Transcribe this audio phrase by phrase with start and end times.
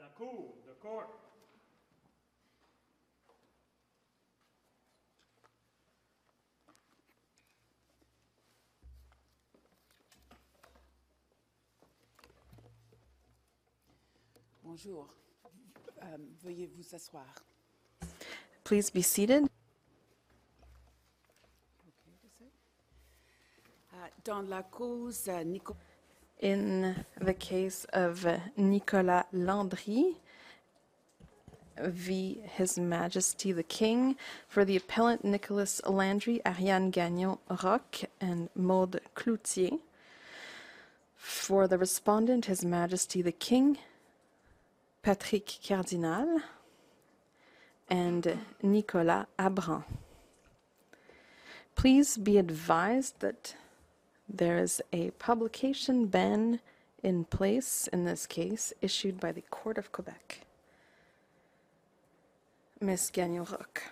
[0.00, 1.10] La cour, the court.
[14.62, 15.08] Bonjour.
[16.02, 17.26] Euh, veuillez vous asseoir.
[18.64, 19.46] Please be seated.
[23.92, 25.76] Euh, Dans la cause euh, Nico-
[26.40, 28.26] In the case of
[28.56, 30.16] Nicolas Landry
[31.78, 32.40] v.
[32.44, 34.16] His Majesty the King,
[34.48, 39.78] for the appellant Nicolas Landry, Ariane Gagnon Roch, and Maude Cloutier,
[41.14, 43.76] for the respondent His Majesty the King,
[45.02, 46.40] Patrick Cardinal,
[47.90, 49.84] and Nicolas Abran.
[51.74, 53.54] Please be advised that
[54.32, 56.60] there is a publication ban
[57.02, 60.40] in place in this case issued by the Court of Quebec.
[62.80, 63.10] Ms.
[63.12, 63.82] Gagnon Roch.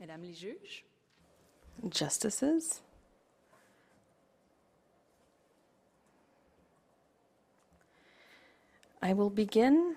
[0.00, 0.84] Madame les juges,
[1.88, 2.82] Justices,
[9.04, 9.96] I will begin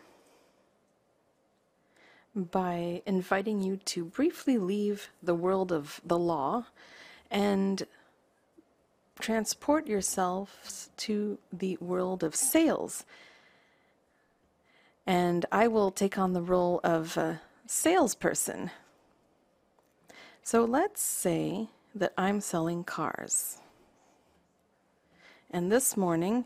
[2.35, 6.65] by inviting you to briefly leave the world of the law
[7.29, 7.85] and
[9.19, 13.05] transport yourselves to the world of sales.
[15.05, 18.71] And I will take on the role of a salesperson.
[20.41, 23.59] So let's say that I'm selling cars.
[25.51, 26.45] And this morning,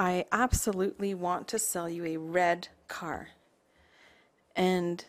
[0.00, 3.28] I absolutely want to sell you a red car.
[4.56, 5.04] And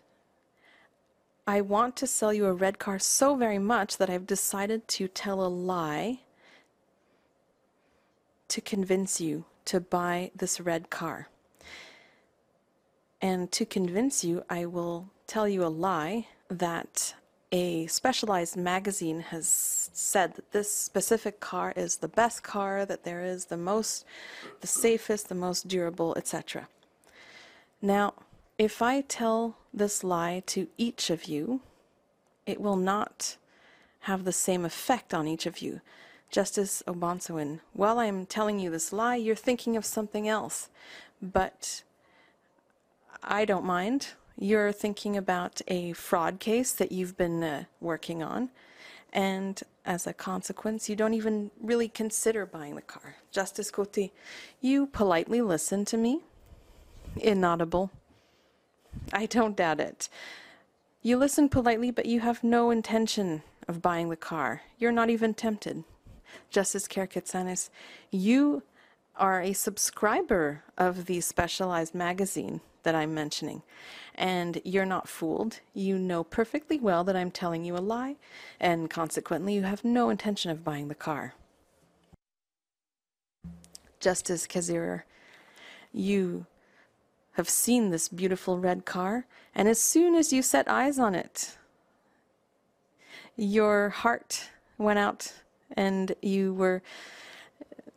[1.47, 5.07] I want to sell you a red car so very much that I've decided to
[5.07, 6.19] tell a lie
[8.49, 11.29] to convince you to buy this red car.
[13.21, 17.15] And to convince you, I will tell you a lie that
[17.51, 19.47] a specialized magazine has
[19.93, 24.05] said that this specific car is the best car that there is, the most,
[24.61, 26.67] the safest, the most durable, etc.
[27.81, 28.13] Now,
[28.57, 31.61] if I tell this lie to each of you,
[32.45, 33.37] it will not
[34.01, 35.81] have the same effect on each of you.
[36.29, 40.69] Justice O'Bonsawin, while I'm telling you this lie, you're thinking of something else.
[41.21, 41.83] But
[43.21, 44.13] I don't mind.
[44.37, 48.49] You're thinking about a fraud case that you've been uh, working on.
[49.13, 53.15] And as a consequence, you don't even really consider buying the car.
[53.31, 54.11] Justice Côté,
[54.61, 56.21] you politely listen to me.
[57.17, 57.91] Inaudible.
[59.11, 60.07] I don't doubt it.
[61.01, 64.61] You listen politely, but you have no intention of buying the car.
[64.77, 65.83] You're not even tempted.
[66.49, 67.69] Justice Karakatsanis,
[68.11, 68.63] you
[69.15, 73.61] are a subscriber of the specialized magazine that I'm mentioning,
[74.15, 75.59] and you're not fooled.
[75.73, 78.17] You know perfectly well that I'm telling you a lie,
[78.59, 81.33] and consequently, you have no intention of buying the car.
[83.99, 85.03] Justice Kasirer,
[85.93, 86.45] you
[87.33, 89.25] have seen this beautiful red car,
[89.55, 91.57] and as soon as you set eyes on it,
[93.35, 95.33] your heart went out
[95.77, 96.81] and you were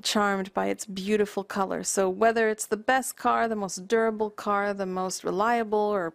[0.05, 1.83] charmed by its beautiful color.
[1.83, 6.15] So whether it's the best car, the most durable car, the most reliable, or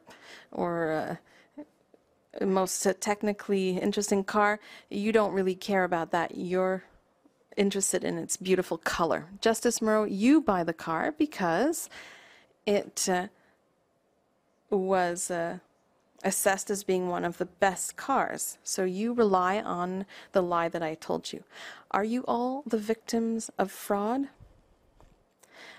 [0.51, 1.19] or
[2.41, 6.37] uh, most uh, technically interesting car, you don't really care about that.
[6.37, 6.83] You're
[7.57, 9.25] interested in its beautiful color.
[9.41, 11.89] Justice Moreau, you buy the car because
[12.65, 13.27] it uh,
[14.69, 15.57] was uh,
[16.23, 18.57] assessed as being one of the best cars.
[18.63, 21.43] So you rely on the lie that I told you.
[21.91, 24.29] Are you all the victims of fraud?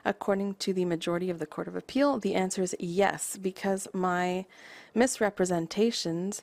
[0.04, 4.46] According to the majority of the Court of Appeal, the answer is yes, because my
[4.94, 6.42] misrepresentations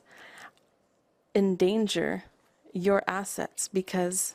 [1.34, 2.24] endanger
[2.72, 4.34] your assets because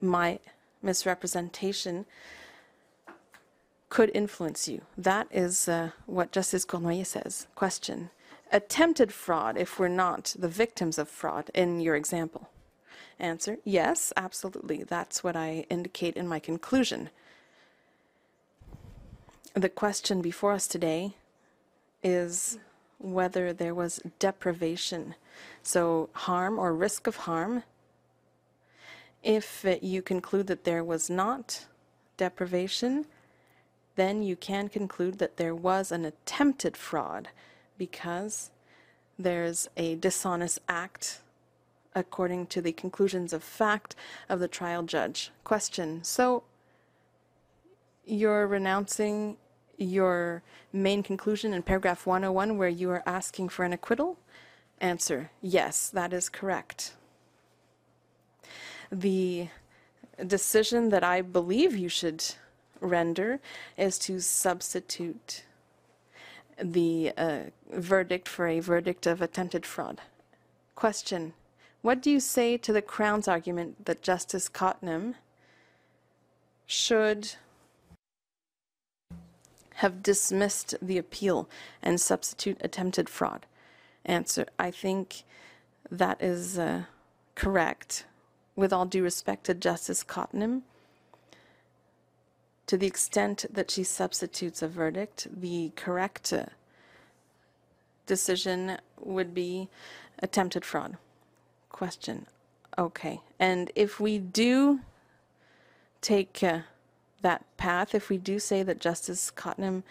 [0.00, 0.38] my
[0.82, 2.06] misrepresentation
[3.88, 4.82] could influence you.
[4.96, 7.46] That is uh, what Justice Cournoyer says.
[7.54, 8.10] Question.
[8.50, 12.48] Attempted fraud if we're not the victims of fraud in your example.
[13.18, 13.58] Answer.
[13.64, 14.84] Yes, absolutely.
[14.84, 17.10] That's what I indicate in my conclusion.
[19.54, 21.14] The question before us today
[22.02, 22.58] is
[22.98, 25.14] whether there was deprivation,
[25.62, 27.64] so harm or risk of harm.
[29.22, 31.66] If you conclude that there was not
[32.16, 33.06] deprivation,
[33.96, 37.28] then you can conclude that there was an attempted fraud
[37.78, 38.50] because
[39.18, 41.20] there's a dishonest act
[41.94, 43.94] according to the conclusions of fact
[44.28, 45.30] of the trial judge.
[45.44, 46.42] Question So
[48.04, 49.36] you're renouncing
[49.76, 50.42] your
[50.72, 54.18] main conclusion in paragraph 101 where you are asking for an acquittal?
[54.80, 56.94] Answer Yes, that is correct.
[58.90, 59.48] The
[60.26, 62.24] decision that I believe you should
[62.80, 63.40] render
[63.76, 65.44] is to substitute
[66.62, 67.38] the uh,
[67.70, 70.00] verdict for a verdict of attempted fraud.
[70.74, 71.34] Question
[71.82, 75.14] What do you say to the Crown's argument that Justice Cotnam
[76.66, 77.34] should
[79.76, 81.48] have dismissed the appeal
[81.82, 83.46] and substitute attempted fraud?
[84.04, 85.22] Answer I think
[85.90, 86.84] that is uh,
[87.34, 88.04] correct.
[88.56, 90.62] With all due respect to Justice Cotnam,
[92.68, 96.32] to the extent that she substitutes a verdict, the correct
[98.06, 99.68] decision would be
[100.18, 100.98] attempted fraud.
[101.70, 102.26] Question.
[102.76, 103.22] Okay.
[103.38, 104.80] And if we do
[106.02, 106.60] take uh,
[107.22, 109.82] that path, if we do say that Justice Cotnam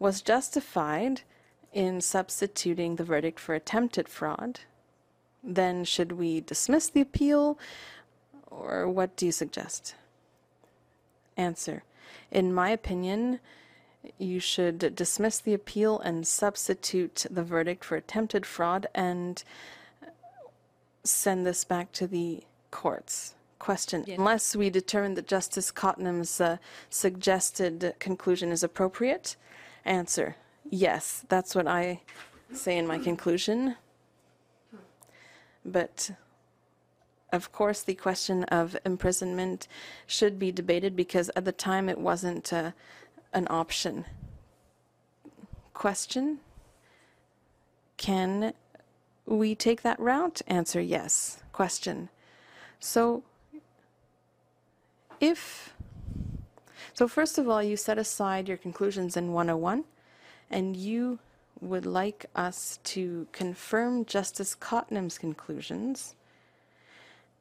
[0.00, 1.22] was justified
[1.72, 4.60] in substituting the verdict for attempted fraud,
[5.42, 7.58] then should we dismiss the appeal
[8.50, 9.94] or what do you suggest?
[11.36, 11.84] Answer.
[12.30, 13.40] In my opinion,
[14.18, 19.42] you should dismiss the appeal and substitute the verdict for attempted fraud and
[21.04, 23.34] send this back to the courts.
[23.58, 26.58] Question Unless we determine that Justice Cotnam's uh,
[26.90, 29.36] suggested conclusion is appropriate?
[29.86, 30.36] Answer
[30.68, 32.00] Yes, that's what I
[32.52, 33.76] say in my conclusion.
[35.64, 36.10] But
[37.34, 39.66] of course, the question of imprisonment
[40.06, 42.70] should be debated because at the time it wasn't uh,
[43.32, 44.04] an option.
[45.72, 46.38] Question
[47.96, 48.54] Can
[49.26, 50.42] we take that route?
[50.46, 51.42] Answer yes.
[51.52, 52.08] Question
[52.78, 53.24] So,
[55.20, 55.74] if
[56.92, 59.82] so, first of all, you set aside your conclusions in 101
[60.48, 61.18] and you
[61.60, 66.14] would like us to confirm Justice Cotnam's conclusions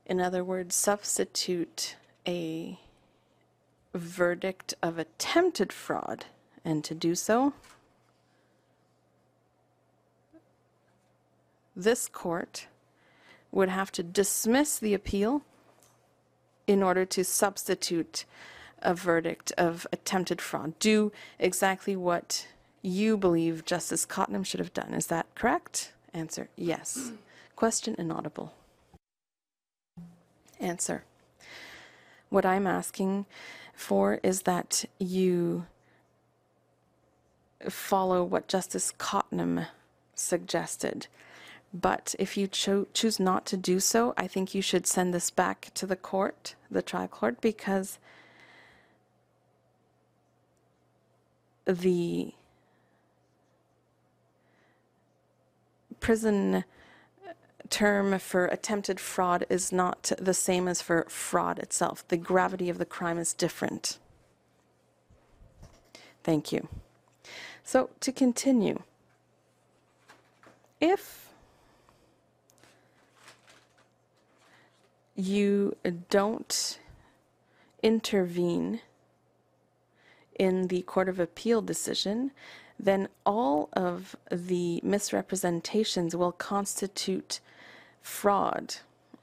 [0.05, 1.95] in other words, substitute
[2.27, 2.79] a
[3.93, 6.25] verdict of attempted fraud,
[6.65, 7.53] and to do so,
[11.75, 12.67] this court
[13.51, 15.43] would have to dismiss the appeal
[16.67, 18.25] in order to substitute
[18.81, 20.77] a verdict of attempted fraud.
[20.79, 22.47] Do exactly what
[22.81, 24.93] you believe Justice Cotnam should have done.
[24.93, 25.93] Is that correct?
[26.13, 27.11] Answer yes.
[27.55, 28.53] Question inaudible.
[30.63, 31.03] Answer.
[32.29, 33.25] What I'm asking
[33.75, 35.65] for is that you
[37.69, 39.67] follow what Justice Cotnam
[40.15, 41.07] suggested.
[41.73, 45.29] But if you cho- choose not to do so, I think you should send this
[45.29, 47.99] back to the court, the trial court, because
[51.65, 52.33] the
[55.99, 56.63] prison
[57.73, 62.07] term for attempted fraud is not the same as for fraud itself.
[62.07, 63.97] The gravity of the crime is different.
[66.23, 66.67] Thank you.
[67.63, 68.83] So, to continue,
[70.79, 71.29] if
[75.15, 75.75] you
[76.11, 76.79] don't
[77.81, 78.81] intervene
[80.37, 82.29] in the Court of Appeal decision,
[82.79, 87.39] then all of the misrepresentations will constitute
[88.03, 88.75] fraud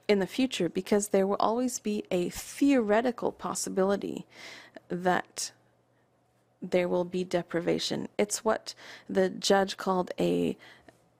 [0.07, 4.25] in the future because there will always be a theoretical possibility
[4.89, 5.51] that
[6.61, 8.09] there will be deprivation.
[8.17, 8.73] It's what
[9.07, 10.57] the judge called a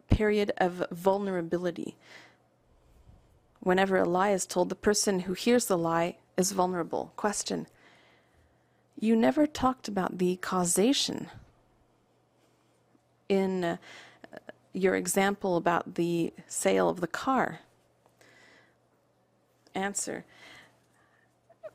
[0.10, 1.96] period of vulnerability.
[3.62, 7.14] Whenever a lie is told, the person who hears the lie is vulnerable.
[7.16, 7.68] Question
[9.00, 11.30] You never talked about the causation
[13.30, 13.64] in.
[13.64, 13.78] Uh,
[14.74, 17.60] your example about the sale of the car?
[19.74, 20.26] Answer.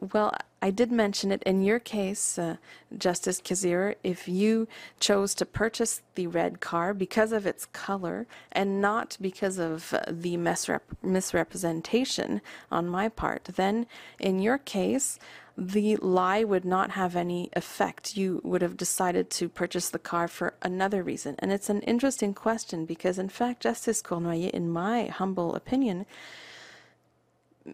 [0.01, 2.57] Well, I did mention it in your case, uh,
[2.97, 4.69] Justice Kazir, if you
[5.01, 10.03] chose to purchase the red car because of its color and not because of uh,
[10.09, 13.87] the misrep- misrepresentation on my part, then
[14.19, 15.19] in your case,
[15.57, 18.17] the lie would not have any effect.
[18.17, 21.37] You would have decided to purchase the car for another reason.
[21.39, 26.05] And it's an interesting question because, in fact, Justice Cournoyer, in my humble opinion,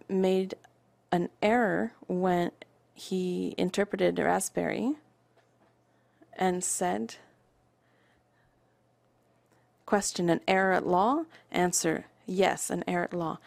[0.08, 0.54] made
[1.12, 2.50] an error when
[2.94, 4.96] he interpreted Riesberry
[6.32, 7.16] and said,
[9.84, 11.24] Question, an error at law?
[11.50, 13.38] Answer, yes, an error at law.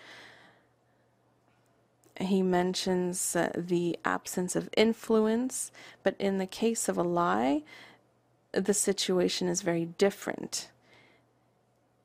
[2.20, 5.72] He mentions uh, the absence of influence,
[6.04, 7.64] but in the case of a lie,
[8.54, 10.70] the situation is very different.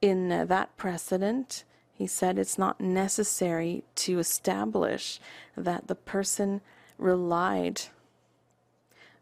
[0.01, 1.65] In uh, that precedent,
[2.01, 5.21] he said it's not necessary to establish
[5.55, 6.63] that the person
[6.97, 7.83] relied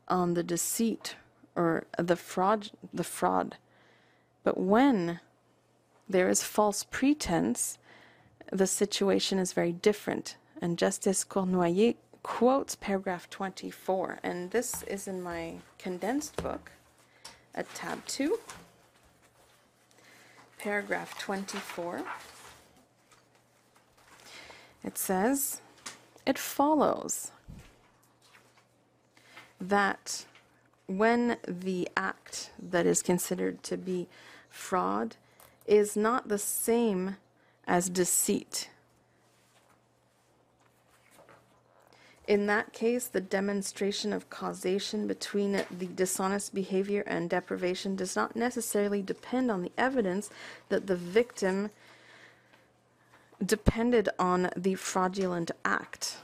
[0.07, 1.17] on the deceit
[1.57, 3.57] or the fraud the fraud.
[4.45, 5.19] But when
[6.09, 7.79] there is false pretense
[8.53, 10.37] the situation is very different.
[10.63, 16.71] And justice cournoyer quotes paragraph 24 and this is in my condensed book
[17.57, 18.39] at tab 2
[20.59, 22.05] paragraph 24
[24.85, 25.61] it says
[26.27, 27.33] it follows
[29.61, 30.25] that
[30.87, 34.09] when the act that is considered to be
[34.49, 35.17] fraud
[35.67, 37.17] is not the same
[37.67, 38.71] as deceit.
[42.27, 48.37] In that case, the demonstration of causation between the dishonest behavior and deprivation does not
[48.37, 50.29] necessarily depend on the evidence
[50.69, 51.71] that the victim
[53.45, 56.19] depended on the fraudulent act.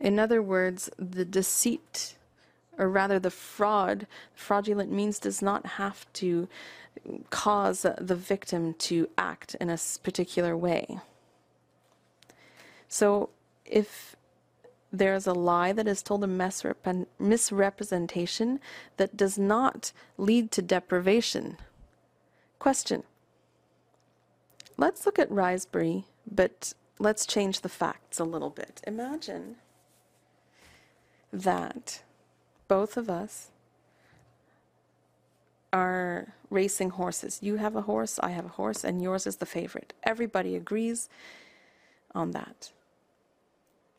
[0.00, 2.14] In other words, the deceit,
[2.78, 6.48] or rather the fraud, fraudulent means does not have to
[7.30, 10.98] cause the victim to act in a particular way.
[12.88, 13.30] So
[13.64, 14.14] if
[14.92, 18.60] there's a lie that is told a misrep- misrepresentation
[18.96, 21.56] that does not lead to deprivation.
[22.58, 23.02] Question.
[24.76, 28.80] Let's look at Riesberry, but let's change the facts a little bit.
[28.86, 29.56] Imagine
[31.32, 32.02] that
[32.68, 33.50] both of us
[35.72, 37.40] are racing horses.
[37.42, 39.92] You have a horse, I have a horse, and yours is the favorite.
[40.04, 41.08] Everybody agrees
[42.14, 42.72] on that.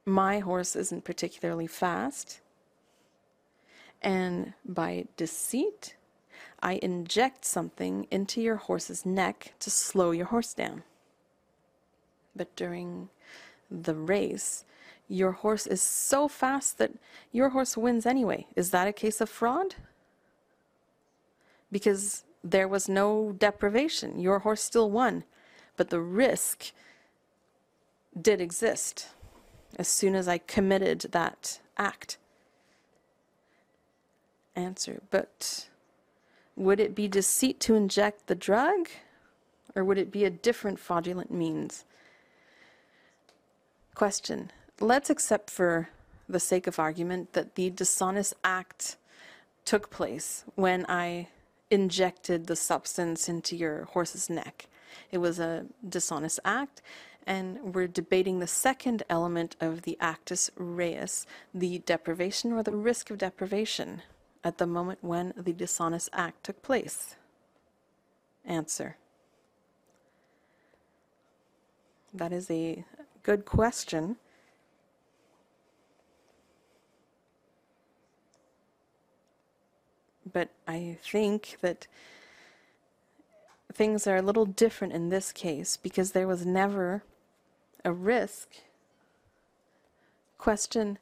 [0.05, 2.39] My horse isn't particularly fast,
[4.01, 5.95] and by deceit,
[6.65, 10.81] I inject something into your horse's neck to slow your horse down.
[12.35, 13.09] But during
[13.69, 14.65] the race,
[15.07, 16.93] your horse is so fast that
[17.31, 18.47] your horse wins anyway.
[18.55, 19.75] Is that a case of fraud?
[21.71, 24.19] Because there was no deprivation.
[24.19, 25.23] Your horse still won,
[25.77, 26.71] but the risk
[28.19, 29.09] did exist
[29.77, 32.17] as soon as I committed that act.
[34.55, 35.67] Answer, but
[36.55, 38.89] would it be deceit to inject the drug?
[39.75, 41.83] Or would it be a different fraudulent means?
[43.93, 44.51] Question.
[44.79, 45.89] Let's accept for
[46.27, 48.97] the sake of argument that the dishonest act
[49.63, 51.27] took place when I
[51.69, 54.67] injected the substance into your horse's neck.
[55.11, 56.81] It was a dishonest act,
[57.25, 63.09] and we're debating the second element of the actus reus, the deprivation or the risk
[63.09, 64.01] of deprivation
[64.45, 67.15] at the moment when the dishonest act took place.
[68.45, 68.95] Answer.
[72.13, 72.85] That is a
[73.23, 74.17] good question.
[80.31, 81.87] But I think that
[83.73, 87.03] things are a little different in this case because there was never
[87.83, 88.49] a risk.
[90.37, 90.99] Question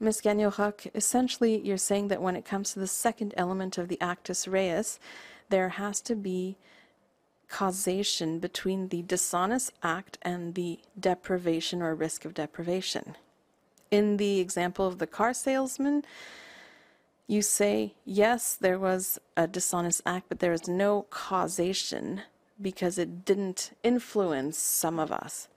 [0.00, 0.20] Ms.
[0.20, 4.48] Gagnon-Roch, essentially you're saying that when it comes to the second element of the actus
[4.48, 4.98] reus,
[5.50, 6.56] there has to be
[7.48, 13.16] causation between the dishonest act and the deprivation or risk of deprivation.
[13.90, 16.04] In the example of the car salesman,
[17.26, 22.22] you say, yes, there was a dishonest act, but there is no causation
[22.60, 25.48] because it didn't influence some of us.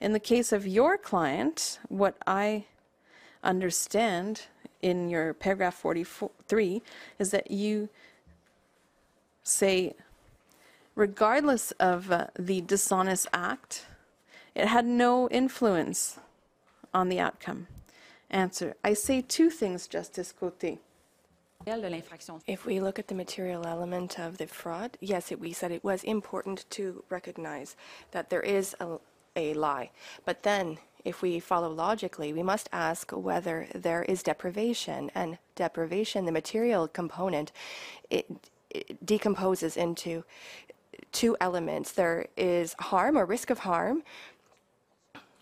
[0.00, 2.66] In the case of your client, what I
[3.44, 4.42] understand
[4.82, 6.82] in your paragraph 43
[7.18, 7.88] is that you
[9.42, 9.94] say,
[10.94, 13.86] regardless of uh, the dishonest act,
[14.54, 16.18] it had no influence
[16.92, 17.66] on the outcome.
[18.30, 20.78] Answer I say two things, Justice Côté.
[22.46, 25.82] If we look at the material element of the fraud, yes, it, we said it
[25.82, 27.74] was important to recognize
[28.10, 28.98] that there is a,
[29.34, 29.90] a lie.
[30.26, 35.10] But then, if we follow logically, we must ask whether there is deprivation.
[35.14, 37.52] And deprivation, the material component,
[38.10, 38.26] it,
[38.70, 40.24] it decomposes into
[41.12, 41.92] two elements.
[41.92, 44.02] There is harm or risk of harm,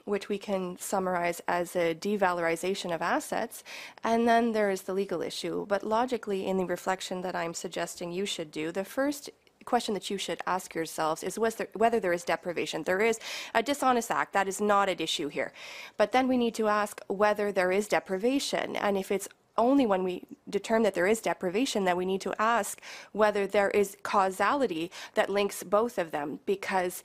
[0.04, 3.62] which we can summarize as a devalorization of assets,
[4.02, 5.64] and then there is the legal issue.
[5.66, 9.30] But logically, in the reflection that I'm suggesting you should do, the first
[9.62, 12.82] question that you should ask yourselves is there, whether there is deprivation.
[12.82, 13.18] There is
[13.54, 15.52] a dishonest act, that is not at issue here.
[15.96, 19.28] But then we need to ask whether there is deprivation, and if it's
[19.58, 22.80] only when we determine that there is deprivation that we need to ask
[23.12, 27.04] whether there is causality that links both of them because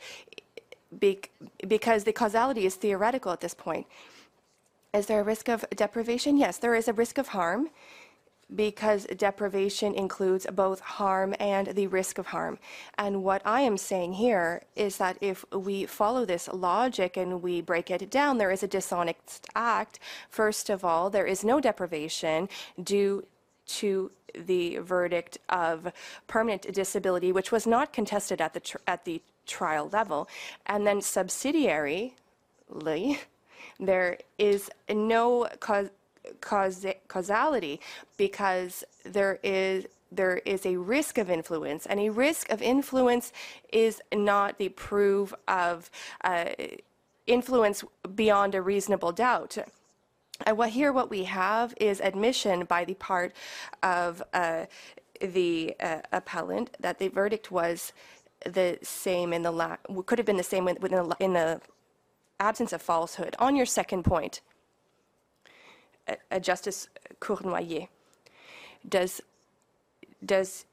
[0.91, 1.29] bec-
[1.67, 3.85] because the causality is theoretical at this point.
[4.93, 6.37] Is there a risk of deprivation?
[6.37, 7.69] Yes, there is a risk of harm
[8.55, 12.57] because deprivation includes both harm and the risk of harm.
[12.97, 17.61] And what I am saying here is that if we follow this logic and we
[17.61, 19.99] break it down, there is a dishonest act.
[20.29, 22.47] First of all, there is no deprivation
[22.81, 23.25] due
[23.67, 25.91] to the verdict of
[26.27, 30.27] permanent disability, which was not contested at the at the trial level,
[30.65, 32.13] and then subsidiarily,
[33.79, 35.89] there is no cause
[36.41, 37.79] causa- causality
[38.17, 43.33] because there is there is a risk of influence, and a risk of influence
[43.73, 45.91] is not the proof of
[46.23, 46.45] uh,
[47.25, 47.83] influence
[48.15, 49.57] beyond a reasonable doubt.
[50.53, 53.33] What here, what we have is admission by the part
[53.83, 54.67] of uh,
[55.19, 57.91] the uh, appellant that the verdict was
[58.45, 61.59] the same in the la- could have been the same within the, in the
[62.39, 63.35] absence of falsehood.
[63.39, 64.41] On your second point,
[66.41, 67.87] Justice Cournoyer,
[68.87, 69.21] does
[70.25, 70.65] does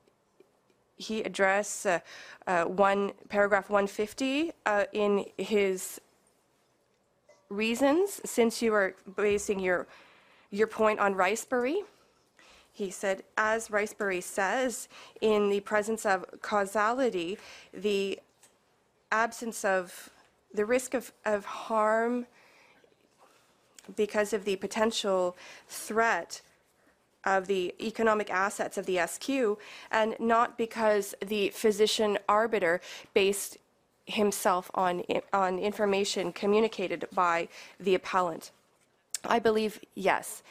[0.96, 1.98] he address uh,
[2.46, 6.00] uh, one paragraph 150 uh, in his
[7.48, 9.86] reasons since you are basing your
[10.50, 11.82] your point on Riesberry?
[12.72, 14.88] He said, as Riesberry says,
[15.20, 17.38] in the presence of causality,
[17.72, 18.18] the
[19.12, 20.10] absence of
[20.52, 22.26] the risk of, of harm
[23.96, 25.36] because of the potential
[25.68, 26.40] threat
[27.24, 29.58] of the economic assets of the SQ,
[29.90, 32.80] and not because the physician arbiter
[33.14, 33.56] based
[34.06, 37.48] himself on, on information communicated by
[37.80, 38.50] the appellant.
[39.24, 40.42] I believe yes.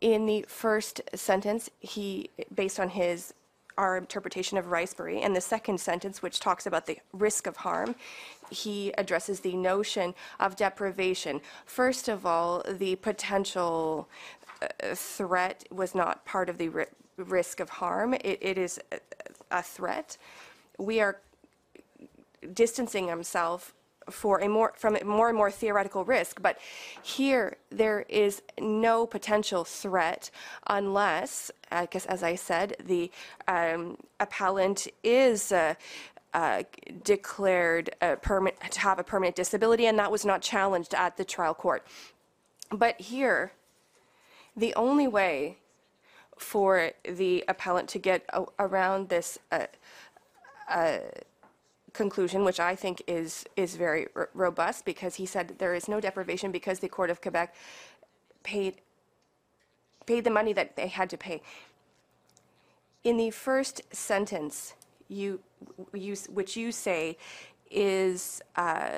[0.00, 3.32] In the first sentence, he, based on his
[3.78, 7.94] our interpretation of Riesberry, and the second sentence, which talks about the risk of harm,
[8.50, 11.40] he addresses the notion of deprivation.
[11.64, 14.08] First of all, the potential
[14.62, 18.14] uh, threat was not part of the ri- risk of harm.
[18.14, 18.98] It, it is a,
[19.50, 20.16] a threat.
[20.78, 21.20] We are
[22.52, 23.74] distancing himself
[24.10, 26.58] for a more from a more and more theoretical risk but
[27.02, 30.30] here there is no potential threat
[30.68, 33.10] unless I guess as I said the
[33.48, 35.74] um, appellant is uh,
[36.36, 36.62] uh,
[37.02, 41.84] declared to have a permanent disability and that was not challenged at the trial court
[42.70, 43.52] but here
[44.56, 45.58] the only way
[46.38, 49.66] for the appellant to get around this uh,
[50.68, 50.98] uh,
[51.96, 56.52] conclusion, which I think is is very robust, because he said there is no deprivation
[56.52, 57.54] because the Court of Quebec
[58.42, 58.74] paid
[60.06, 61.42] paid the money that they had to pay.
[63.02, 64.74] In the first sentence,
[65.08, 65.40] you,
[65.92, 67.16] you which you say
[67.70, 68.90] is uh,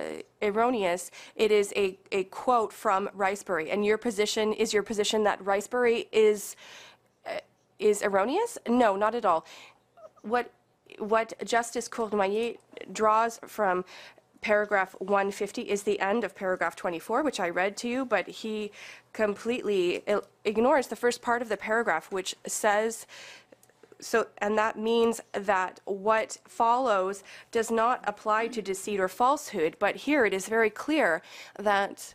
[0.43, 1.11] erroneous.
[1.37, 6.07] It is a, a quote from Riesberry, and your position is your position that Riesberry
[6.13, 6.57] is
[7.27, 7.39] uh,
[7.79, 8.59] is erroneous?
[8.69, 9.47] No, not at all.
[10.23, 10.53] What
[10.99, 12.57] what Justice Cournoyer
[12.93, 13.85] draws from
[14.41, 18.71] paragraph 150 is the end of paragraph 24, which I read to you, but he
[19.13, 23.07] completely il- ignores the first part of the paragraph, which says
[24.01, 29.97] so, and that means that what follows does not apply to deceit or falsehood, but
[29.97, 31.23] here it is very clear
[31.59, 32.15] that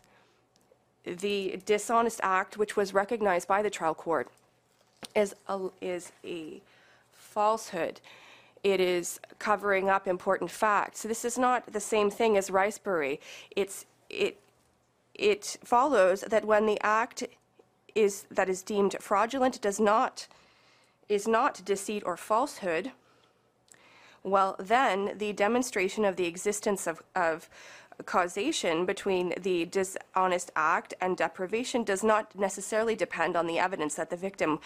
[1.04, 4.28] the dishonest act, which was recognized by the trial court,
[5.14, 6.62] is a, is a
[7.12, 8.00] falsehood.
[8.62, 11.00] It is covering up important facts.
[11.00, 13.18] So This is not the same thing as Riesberry.
[13.54, 14.40] It's it
[15.14, 17.24] it follows that when the act
[17.94, 20.26] is that is deemed fraudulent does not
[21.08, 22.92] is not deceit or falsehood,
[24.22, 27.50] well, then the demonstration of the existence of, of
[28.06, 34.10] causation between the dishonest act and deprivation does not necessarily depend on the evidence that
[34.10, 34.58] the victim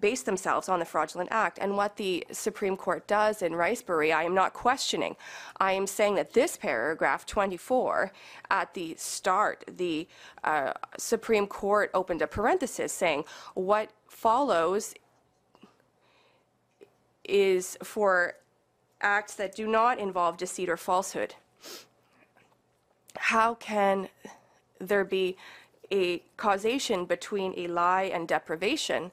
[0.00, 1.58] based themselves on the fraudulent act.
[1.60, 5.16] And what the Supreme Court does in Riesberry, I am not questioning.
[5.58, 8.12] I am saying that this paragraph 24,
[8.50, 10.06] at the start, the
[10.44, 14.94] uh, Supreme Court opened a parenthesis saying what follows
[17.24, 18.34] is for
[19.00, 21.34] acts that do not involve deceit or falsehood.
[23.16, 24.08] how can
[24.80, 25.36] there be
[25.90, 29.10] a causation between a lie and deprivation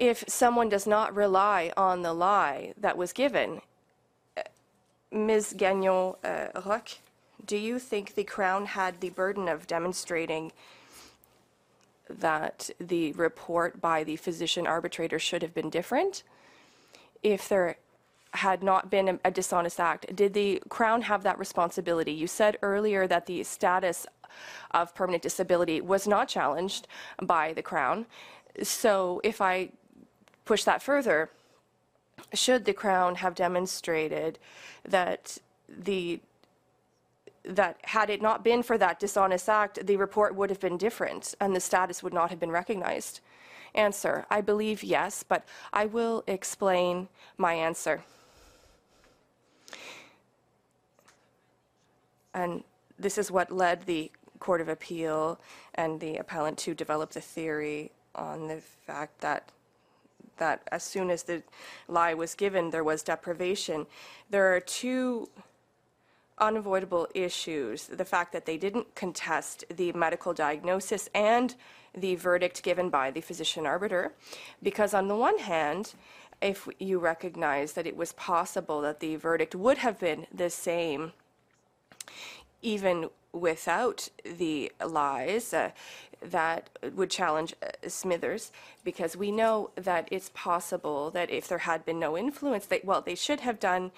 [0.00, 3.60] if someone does not rely on the lie that was given?
[4.36, 4.42] Uh,
[5.12, 5.54] Ms.
[5.56, 6.78] Gagnon uh,
[7.44, 10.52] do you think the Crown had the burden of demonstrating
[12.08, 16.22] that the report by the physician arbitrator should have been different?
[17.22, 17.76] If there
[18.32, 22.12] had not been a, a dishonest act, did the Crown have that responsibility?
[22.12, 24.06] You said earlier that the status
[24.70, 26.86] of permanent disability was not challenged
[27.20, 28.06] by the Crown.
[28.62, 29.70] So if I
[30.44, 31.30] push that further,
[32.34, 34.38] should the Crown have demonstrated
[34.84, 36.20] that the
[37.42, 41.34] that had it not been for that dishonest act, the report would have been different
[41.40, 43.20] and the status would not have been recognized?
[43.74, 48.02] Answer, I believe yes, but I will explain my answer.
[52.34, 52.62] And
[52.98, 55.38] this is what led the Court of Appeal
[55.74, 59.50] and the appellant to develop the theory on the fact that
[60.40, 61.42] that as soon as the
[61.86, 63.86] lie was given, there was deprivation.
[64.28, 65.28] There are two
[66.38, 71.54] unavoidable issues the fact that they didn't contest the medical diagnosis and
[71.94, 74.12] the verdict given by the physician arbiter.
[74.62, 75.94] Because, on the one hand,
[76.40, 81.12] if you recognize that it was possible that the verdict would have been the same
[82.62, 85.70] even without the lies, uh,
[86.22, 88.52] that would challenge uh, Smithers,
[88.84, 93.00] because we know that it's possible that if there had been no influence, they, well,
[93.00, 93.90] they should have done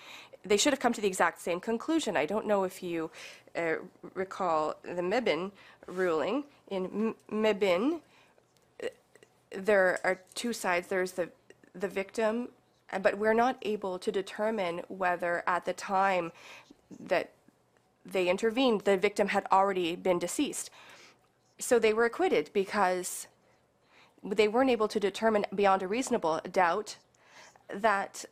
[0.45, 2.17] they should have come to the exact same conclusion.
[2.17, 3.11] I don't know if you
[3.57, 3.75] uh,
[4.15, 5.53] recall the Maybin
[5.87, 6.45] ruling.
[6.69, 8.01] In Maybin,
[8.83, 8.89] uh,
[9.55, 10.89] there are two sides.
[10.89, 11.29] There's the
[11.75, 12.49] the victim,
[13.01, 16.33] but we're not able to determine whether at the time
[17.01, 17.31] that
[18.05, 20.71] they intervened, the victim had already been deceased.
[21.59, 23.27] So they were acquitted because
[24.23, 26.97] they weren't able to determine beyond a reasonable doubt
[27.73, 28.25] that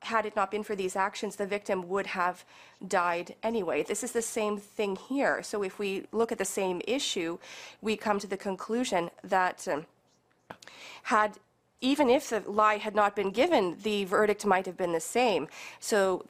[0.00, 2.44] had it not been for these actions, the victim would have
[2.86, 3.82] died anyway.
[3.82, 5.42] This is the same thing here.
[5.42, 7.38] So if we look at the same issue,
[7.82, 9.86] we come to the conclusion that um,
[11.04, 11.38] had
[11.80, 15.46] even if the lie had not been given, the verdict might have been the same.
[15.78, 16.24] So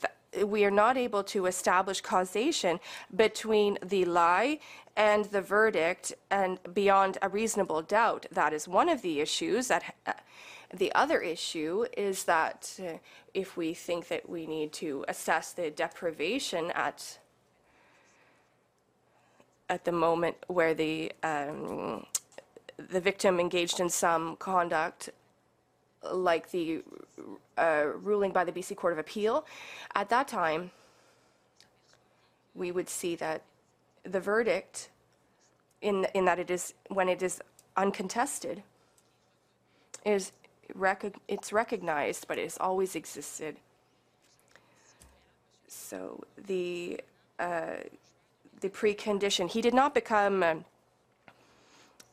[0.45, 2.81] we are not able to establish causation
[3.15, 4.59] between the lie
[4.97, 8.27] and the verdict and beyond a reasonable doubt.
[8.33, 10.13] That is one of the issues that uh,
[10.73, 12.99] the other issue is that uh,
[13.33, 17.19] if we think that we need to assess the deprivation at
[19.71, 22.05] at the moment where the um,
[22.77, 25.11] the victim engaged in some conduct
[26.03, 26.83] like the
[27.57, 29.45] uh, ruling by the BC Court of Appeal,
[29.95, 30.71] at that time,
[32.55, 33.43] we would see that
[34.05, 34.91] the verdict,
[35.81, 37.41] in, in that it is, when it is
[37.77, 38.63] uncontested,
[40.05, 40.33] is
[40.75, 43.57] rec- it's recognized, but it has always existed.
[45.67, 47.01] So the
[47.39, 47.77] uh,
[48.61, 50.43] the precondition, he did not become.
[50.43, 50.55] Uh,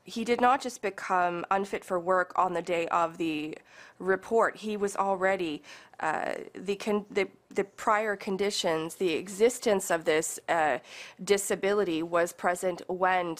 [0.05, 3.57] he did not just become unfit for work on the day of the
[3.97, 4.57] report.
[4.57, 5.63] He was already
[5.99, 6.77] uh, the,
[7.09, 10.77] the, the prior conditions, the existence of this uh,
[11.23, 13.37] disability was present when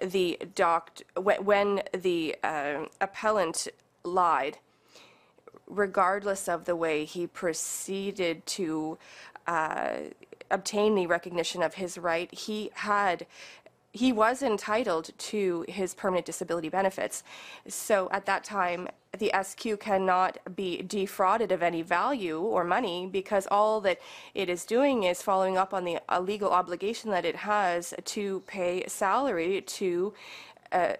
[0.00, 0.38] the
[1.16, 3.66] when the uh, appellant
[4.04, 4.58] lied,
[5.66, 8.96] regardless of the way he proceeded to
[9.48, 9.96] uh,
[10.50, 12.32] obtain the recognition of his right.
[12.32, 13.26] He had
[13.92, 17.22] he was entitled to his permanent disability benefits.
[17.66, 23.46] So at that time, the SQ cannot be defrauded of any value or money because
[23.50, 23.98] all that
[24.34, 28.84] it is doing is following up on the legal obligation that it has to pay
[28.86, 30.12] salary to.
[30.70, 30.92] Uh,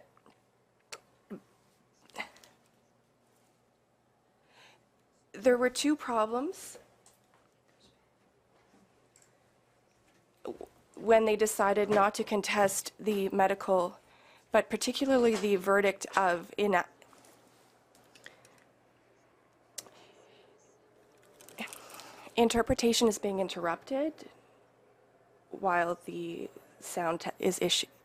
[5.32, 6.78] there were two problems
[11.00, 13.98] when they decided not to contest the medical,
[14.52, 16.52] but particularly the verdict of
[22.36, 24.12] interpretation is being interrupted
[25.50, 26.48] while the
[26.80, 27.58] sound is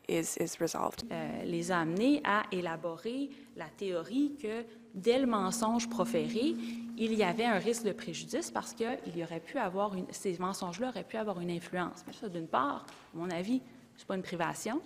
[0.08, 1.04] is, is resolved.
[1.12, 1.86] euh, les a
[2.24, 6.56] à élaborer la théorie que dès le mensonge proféré,
[6.98, 10.06] il y avait un risque de préjudice parce que il y aurait pu avoir une,
[10.12, 12.04] ces mensonges-là auraient pu avoir une influence.
[12.06, 13.62] Mais ça, d'une part, à mon avis,
[13.98, 14.82] c'est pas une privation,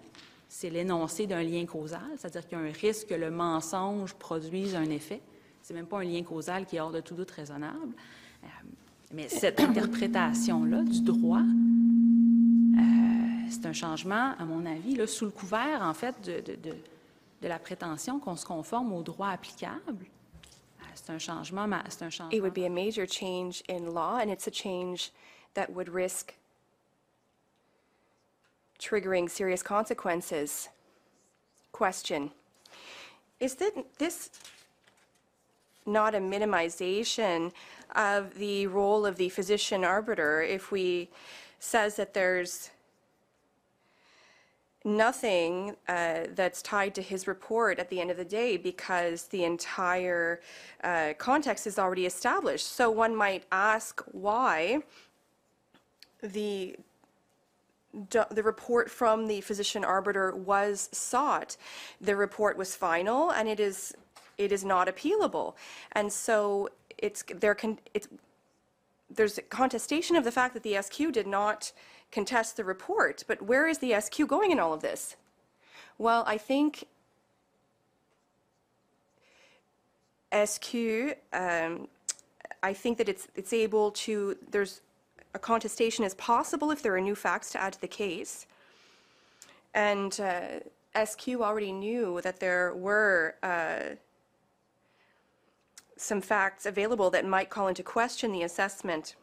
[0.48, 4.76] c'est l'énoncé d'un lien causal, c'est-à-dire qu'il y a un risque que le mensonge produise
[4.76, 5.22] un effet.
[5.62, 7.94] C'est même pas un lien causal qui est hors de tout doute raisonnable.
[8.44, 8.48] Euh,
[9.14, 12.82] mais cette interprétation-là du droit, euh,
[13.50, 16.74] c'est un changement, à mon avis, sous le couvert, en fait, de,
[17.42, 20.06] de la prétention qu'on se conforme au droit applicable.
[20.82, 24.30] Euh, C'est un changement, c'est un It would be a major change in law, and
[24.30, 25.12] it's a change
[25.54, 26.34] that would risk
[28.80, 30.70] triggering serious consequences.
[31.72, 32.32] Question
[33.40, 34.32] Is thi- this
[35.86, 37.52] not a minimization
[37.96, 41.10] of the role of the physician arbiter if we
[41.60, 42.72] says that there's
[44.88, 49.44] nothing uh, that's tied to his report at the end of the day because the
[49.44, 50.42] entire
[50.84, 52.66] uh, context is already established.
[52.66, 54.82] So one might ask why
[56.22, 56.78] the
[58.30, 61.58] the report from the physician arbiter was sought.
[62.00, 63.96] The report was final and it is
[64.38, 65.56] it is not appealable.
[65.94, 68.08] And so it's there can it's
[69.10, 71.72] there's a contestation of the fact that the SQ did not
[72.12, 75.16] contest the report, but where is the SQ going in all of this?
[75.98, 76.86] Well, I think
[80.34, 80.76] SQ,
[81.34, 81.88] um,
[82.64, 84.82] I think that it's, it's able to, there's,
[85.34, 88.48] a contestation is possible if there are new facts to add to the case.
[89.74, 93.96] And uh, SQ already knew that there were uh,
[95.96, 99.16] some facts available that might call into question the assessment.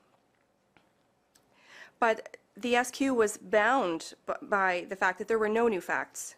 [1.98, 6.36] But the SQ was bound by the fact that there were no new facts.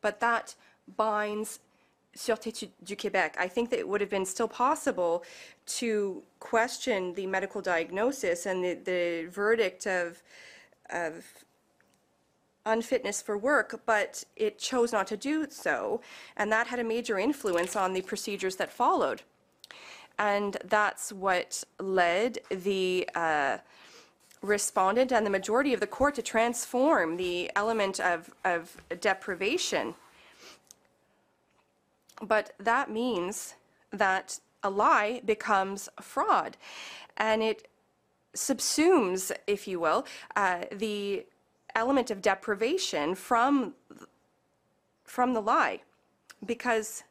[0.00, 0.54] But that
[0.96, 1.60] binds
[2.16, 3.34] Sûreté du- du Québec.
[3.38, 5.24] I think that it would have been still possible
[5.66, 10.22] to question the medical diagnosis and the, the verdict of,
[10.90, 11.24] of
[12.66, 16.00] unfitness for work, but it chose not to do so.
[16.36, 19.22] And that had a major influence on the procedures that followed.
[20.18, 23.58] And that's what led the uh,
[24.44, 29.94] respondent and the majority of the court to transform the element of, of deprivation.
[32.22, 33.54] But that means
[33.90, 36.56] that a lie becomes fraud.
[37.16, 37.68] And it
[38.34, 41.26] subsumes, if you will, uh, the
[41.74, 43.74] element of deprivation from,
[45.04, 45.80] from the lie.
[46.44, 47.04] Because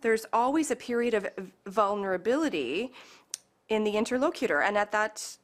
[0.00, 1.28] there's always a period of
[1.66, 2.92] vulnerability
[3.68, 4.60] in the interlocutor.
[4.60, 5.36] And at that,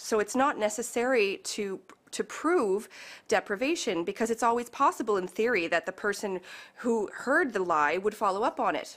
[0.00, 2.88] so it's not necessary to to prove
[3.28, 6.40] deprivation because it's always possible in theory that the person
[6.76, 8.96] who heard the lie would follow up on it.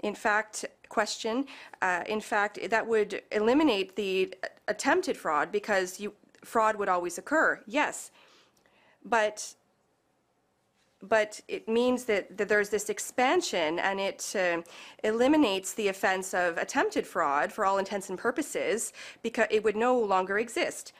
[0.00, 1.46] In fact, question,
[1.82, 4.34] uh, in fact, that would eliminate the
[4.66, 8.10] attempted fraud because you, fraud would always occur, yes.
[9.04, 9.54] But
[11.08, 14.62] but it means that, that there's this expansion and it uh,
[15.02, 19.98] eliminates the offense of attempted fraud for all intents and purposes because it would no
[19.98, 20.92] longer exist.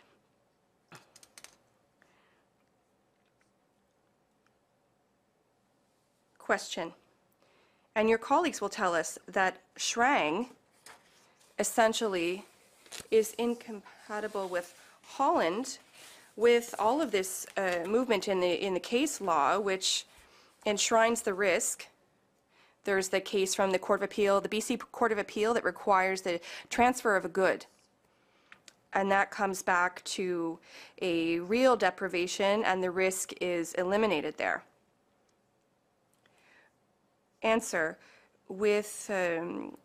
[6.39, 6.93] Question.
[7.95, 10.49] And your colleagues will tell us that Shrang
[11.59, 12.45] essentially
[13.11, 15.79] is incompatible with Holland
[16.37, 20.05] with all of this uh, movement in the, in the case law, which
[20.67, 21.87] enshrines the risk.
[22.85, 26.23] There's the case from the Court of Appeal, the BC Court of Appeal, that requires
[26.23, 27.67] the transfer of a good.
[28.93, 30.59] And that comes back to
[31.01, 34.65] a real deprivation, and the risk is eliminated there.
[37.43, 37.99] Answer,
[38.49, 39.77] with um,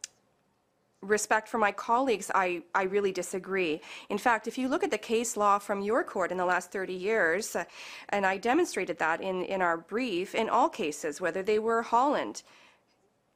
[1.02, 3.82] respect for my colleagues, I, I really disagree.
[4.10, 6.72] In fact, if you look at the case law from your court in the last
[6.72, 7.64] 30 years, uh,
[8.10, 12.44] and I demonstrated that in, in our brief, in all cases, whether they were Holland,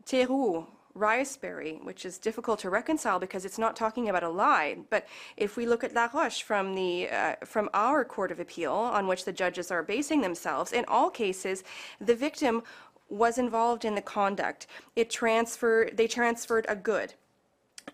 [0.06, 4.78] Theroux, Riesberry, which is difficult to reconcile because it's not talking about a lie.
[4.92, 8.74] But if we look at La Roche from the uh, from our court of appeal,
[8.74, 11.64] on which the judges are basing themselves, in all cases,
[12.00, 12.62] the victim
[13.10, 14.68] was involved in the conduct.
[14.96, 15.98] It transferred.
[15.98, 17.16] They transferred a good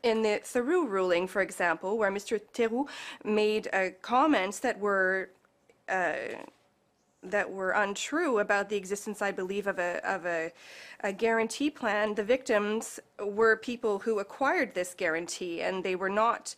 [0.03, 2.39] in the Theroux ruling, for example, where Mr.
[2.53, 2.87] Theroux
[3.23, 5.29] made uh, comments that were
[5.87, 6.15] uh,
[7.21, 10.51] that were untrue about the existence, I believe, of a of a,
[11.01, 12.15] a guarantee plan.
[12.15, 16.55] The victims were people who acquired this guarantee, and they were not.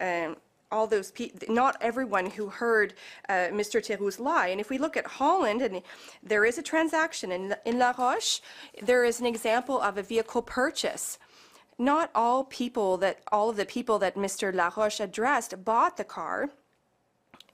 [0.00, 0.36] Um,
[0.70, 2.92] all those people, not everyone who heard
[3.30, 3.80] uh, Mr.
[3.82, 4.48] Theroux's lie.
[4.48, 5.80] And if we look at Holland, and
[6.22, 8.40] there is a transaction in, in La Roche,
[8.82, 11.18] there is an example of a vehicle purchase
[11.78, 14.52] not all people that all of the people that Mr.
[14.52, 16.50] Laroche addressed bought the car.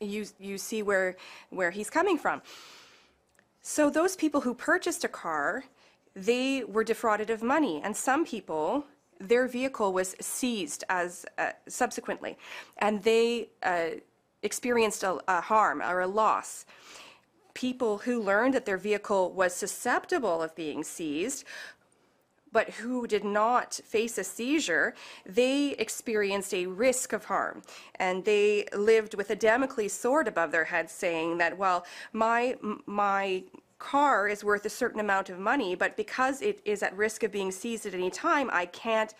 [0.01, 1.17] You you see where
[1.51, 2.43] where he's coming from.
[3.63, 5.65] So those people who purchased a car,
[6.15, 8.85] they were defrauded of money, and some people
[9.21, 12.37] their vehicle was seized as uh, subsequently,
[12.79, 13.49] and they.
[13.63, 14.01] Uh,
[14.45, 16.65] experienced a, a harm or a loss.
[17.55, 21.45] People who learned that their vehicle was susceptible of being seized
[22.55, 24.95] but who did not face a seizure,
[25.27, 27.63] they experienced a risk of harm.
[27.97, 33.43] And they lived with a Damocles sword above their heads saying that, well, my, my
[33.81, 37.33] car is worth a certain amount of money, but because it is at risk of
[37.33, 39.13] being seized at any time, I can't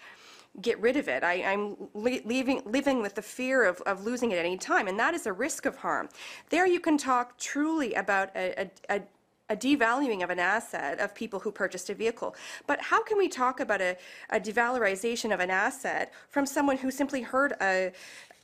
[0.61, 1.25] get rid of it.
[1.25, 4.97] I, am leaving, living with the fear of, of losing it at any time, and
[5.01, 6.09] that is a risk of harm.
[6.51, 9.03] There you can talk truly about a, a, a
[9.51, 12.35] a devaluing of an asset of people who purchased a vehicle.
[12.67, 13.97] But how can we talk about a,
[14.31, 17.93] a devalorization of an asset from someone who simply heard a,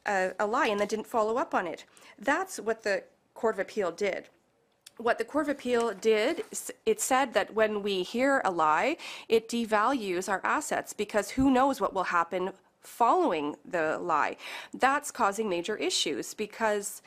[0.06, 1.84] a, a lie and then didn't follow up on it?
[2.18, 4.28] That's what the Court of Appeal did
[5.00, 6.44] what the Court of Appeal did,
[6.84, 8.96] it said that when we hear a lie,
[9.28, 14.36] it devalues our assets because who knows what will happen following the lie.
[14.74, 17.02] That's causing major issues because,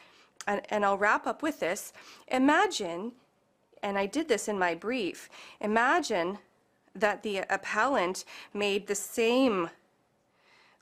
[0.47, 1.93] and, and I'll wrap up with this
[2.27, 3.13] imagine
[3.83, 5.29] and I did this in my brief,
[5.61, 6.39] imagine
[6.95, 9.69] that the appellant made the same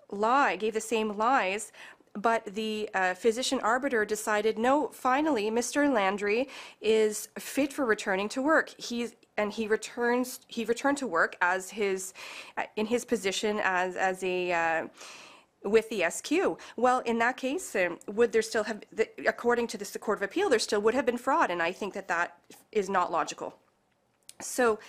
[0.10, 1.72] lie, gave the same lies,
[2.14, 5.92] but the uh, physician arbiter decided, no, finally, Mr.
[5.92, 6.50] Landry
[6.82, 8.70] is fit for returning to work.
[8.78, 10.42] He's and he returns.
[10.48, 12.14] He returned to work as his,
[12.58, 14.52] uh, in his position as as a.
[14.52, 14.88] Uh,
[15.64, 16.60] with the SQ.
[16.76, 20.18] Well, in that case, um, would there still have, the, according to this, the Court
[20.18, 22.38] of Appeal, there still would have been fraud, and I think that that
[22.72, 23.56] is not logical.
[24.40, 24.80] So,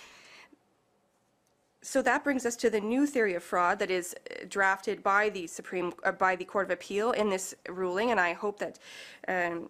[1.81, 5.29] so that brings us to the new theory of fraud that is uh, drafted by
[5.29, 8.79] the Supreme, uh, by the Court of Appeal in this ruling, and I hope that,
[9.27, 9.69] um,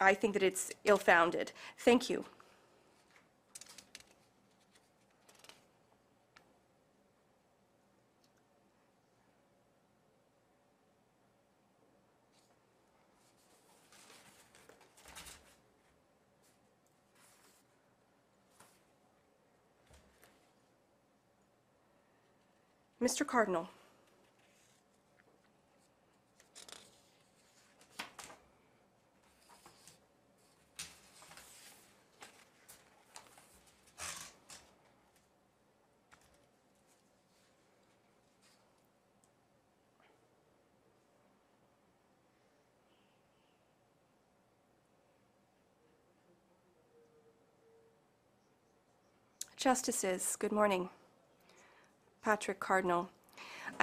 [0.00, 1.52] I think that it's ill-founded.
[1.78, 2.24] Thank you.
[23.04, 23.26] Mr.
[23.26, 23.68] Cardinal.
[49.58, 50.88] Justices, good morning.
[52.24, 53.10] Patrick Cardinal.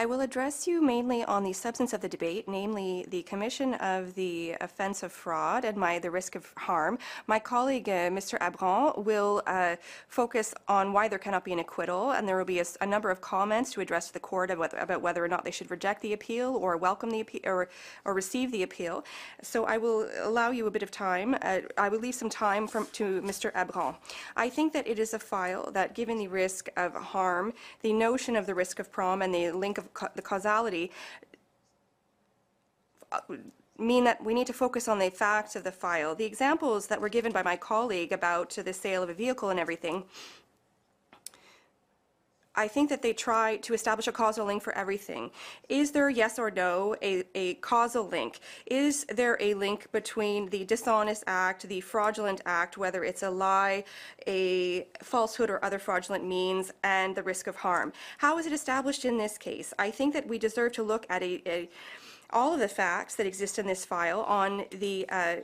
[0.01, 4.15] I will address you mainly on the substance of the debate, namely the commission of
[4.15, 6.97] the offense of fraud and my, the risk of harm.
[7.27, 8.39] My colleague, uh, Mr.
[8.39, 9.75] Abron, will uh,
[10.07, 13.11] focus on why there cannot be an acquittal, and there will be a, a number
[13.11, 16.01] of comments to address to the court about, about, whether or not they should reject
[16.01, 17.69] the appeal or welcome the appeal or,
[18.03, 19.05] or receive the appeal.
[19.43, 21.37] So I will allow you a bit of time.
[21.43, 23.53] Uh, I will leave some time from, to Mr.
[23.53, 23.95] Abron.
[24.35, 28.35] I think that it is a file that, given the risk of harm, the notion
[28.35, 30.91] of the risk of prom and the link of the causality
[33.11, 33.19] uh,
[33.77, 36.13] mean that we need to focus on the facts of the file.
[36.15, 39.59] The examples that were given by my colleague about the sale of a vehicle and
[39.59, 40.03] everything
[42.55, 45.31] I think that they try to establish a causal link for everything.
[45.69, 48.39] Is there, yes or no, a, a causal link?
[48.65, 53.85] Is there a link between the dishonest act, the fraudulent act, whether it's a lie,
[54.27, 57.93] a falsehood, or other fraudulent means, and the risk of harm?
[58.17, 59.73] How is it established in this case?
[59.79, 61.69] I think that we deserve to look at a, a
[62.33, 65.35] all of the facts that exist in this file on the uh,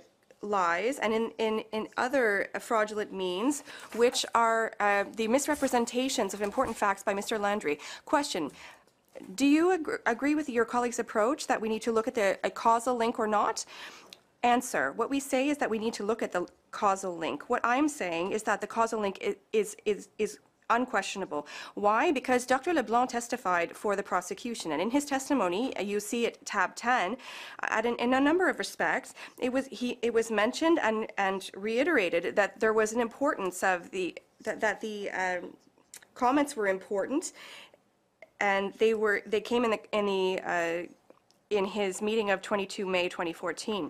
[0.42, 3.64] lies and in, in, in other fraudulent means,
[3.96, 7.40] which are uh, the misrepresentations of important facts by Mr.
[7.40, 7.80] Landry.
[8.06, 8.52] Question,
[9.36, 12.38] do you ag agree with your colleague's approach that we need to look at the
[12.54, 13.66] causal link or not?
[14.44, 17.50] Answer, what we say is that we need to look at the causal link.
[17.50, 21.48] What I'm saying is that the causal link is, is, is, is unquestionable.
[21.76, 22.12] Why?
[22.12, 22.74] Because Dr.
[22.74, 27.18] LeBlanc testified for the prosecution, and in his testimony, you see it tab 10,
[27.64, 31.50] at an, in a number of respects, it was he it was mentioned and and
[31.56, 35.54] reiterated that there was an importance of the that, that the um,
[36.14, 37.34] comments were important,
[38.40, 40.94] and they were they came in the in the uh,
[41.50, 43.90] in his meeting of 22 May 2014.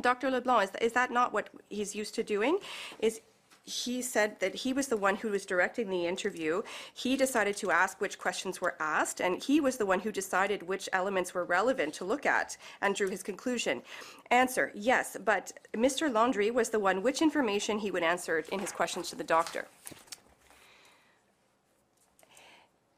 [0.00, 0.30] Dr.
[0.30, 2.58] LeBlanc, is, is that not what he's used to doing?
[2.98, 3.20] Is
[3.66, 6.62] he said that he was the one who was directing the interview.
[6.94, 10.62] He decided to ask which questions were asked, and he was the one who decided
[10.62, 13.82] which elements were relevant to look at and drew his conclusion.
[14.30, 16.12] Answer, yes, but Mr.
[16.12, 19.66] Landry was the one which information he would answer in his questions to the doctor.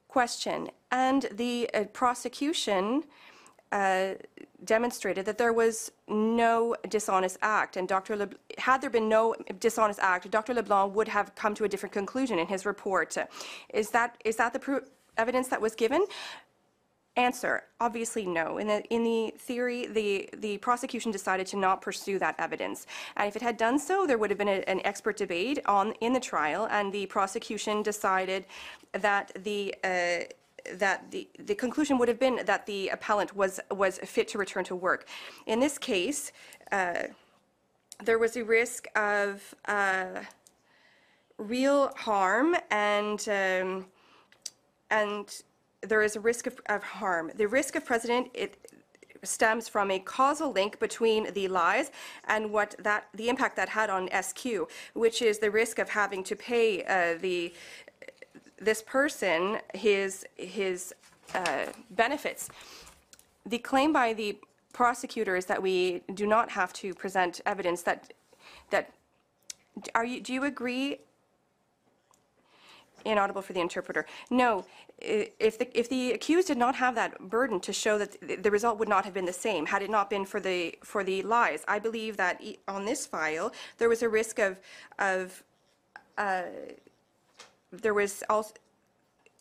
[0.07, 3.05] Question, and the uh, prosecution
[3.73, 4.15] uh,
[4.65, 8.17] demonstrated that there was no dishonest act, and Dr.
[8.17, 10.55] Le, had there been no dishonest act, Dr.
[10.55, 13.17] LeBlanc would have come to a different conclusion in his report.
[13.73, 14.83] Is that is that the
[15.17, 16.05] evidence that was given?
[17.17, 18.59] Answer: Obviously, no.
[18.59, 23.29] In the in the theory, the the prosecution decided to not pursue that evidence, and
[23.29, 26.13] if it had done so, there would have been a, an expert debate on in
[26.13, 28.47] the trial, and the prosecution decided
[28.93, 29.75] that the.
[29.85, 30.33] Uh,
[30.75, 34.65] that the, the conclusion would have been that the appellant was was fit to return
[34.65, 35.07] to work.
[35.47, 36.33] In this case,
[36.73, 37.05] uh,
[38.05, 40.21] there was a risk of uh,
[41.37, 43.87] real harm and um,
[44.91, 45.43] and
[45.83, 47.31] there is a risk of, of harm.
[47.37, 48.57] The risk of precedent it
[49.25, 51.91] stems from a causal link between the lies
[52.29, 56.23] and what that the impact that had on SQ, which is the risk of having
[56.25, 57.53] to pay uh, the
[58.61, 60.95] this person his his
[61.35, 62.49] uh, benefits.
[63.47, 64.39] The claim by the
[64.73, 68.13] prosecutor is that we do not have to present evidence that
[68.71, 68.93] that
[69.95, 70.99] are you do you agree
[73.05, 74.07] inaudible for the interpreter.
[74.31, 74.65] No,
[74.99, 78.51] if the, if the accused did not have that burden to show that th- the
[78.51, 81.23] result would not have been the same, had it not been for the, for the
[81.23, 84.61] lies, I believe that on this file, there was a risk of,
[84.99, 85.43] of,
[86.17, 86.43] uh,
[87.71, 88.53] there was also,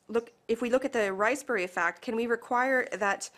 [0.07, 3.29] look, if we look at the Riesberry effect, can we require that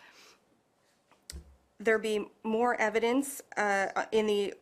[1.78, 4.54] there be more evidence uh, in the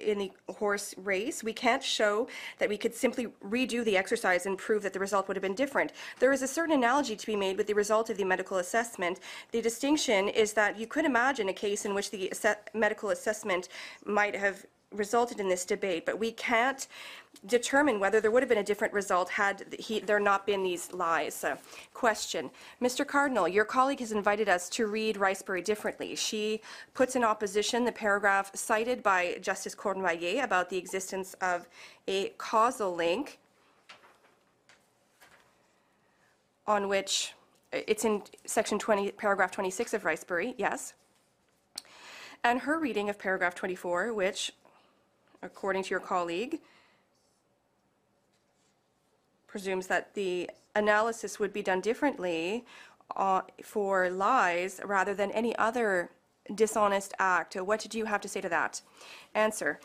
[0.00, 1.44] in the horse race.
[1.44, 2.28] We can't show
[2.58, 5.54] that we could simply redo the exercise and prove that the result would have been
[5.54, 5.92] different.
[6.18, 9.20] There is a certain analogy to be made with the result of the medical assessment.
[9.52, 12.32] The distinction is that you could imagine a case in which the
[12.72, 13.68] medical assessment
[14.04, 16.88] might have resulted in this debate, but we can't
[17.46, 20.92] determine whether there would have been a different result had he, there not been these
[20.92, 21.44] lies.
[21.44, 21.56] Uh,
[21.94, 22.50] question.
[22.82, 23.06] Mr.
[23.06, 26.14] Cardinal, your colleague has invited us to read Riesberry differently.
[26.16, 26.60] She
[26.92, 31.68] puts in opposition the paragraph cited by Justice Cournoyer about the existence of
[32.08, 33.38] a causal link
[36.66, 37.34] on which,
[37.72, 40.94] it's in section 20, paragraph 26 of Riesberry, yes.
[42.44, 44.52] And her reading of paragraph 24, which,
[45.42, 46.60] according to your colleague,
[49.46, 52.64] presumes that the analysis would be done differently
[53.16, 56.10] uh, for lies rather than any other
[56.54, 57.54] dishonest act.
[57.56, 58.80] What did you have to say to that?
[59.34, 59.80] Answer.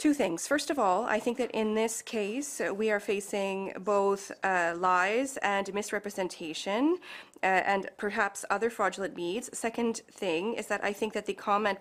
[0.00, 0.48] Two things.
[0.48, 4.72] First of all, I think that in this case, uh, we are facing both uh,
[4.78, 6.96] lies and misrepresentation
[7.42, 9.50] uh, and perhaps other fraudulent means.
[9.52, 11.80] Second thing is that I think that the comment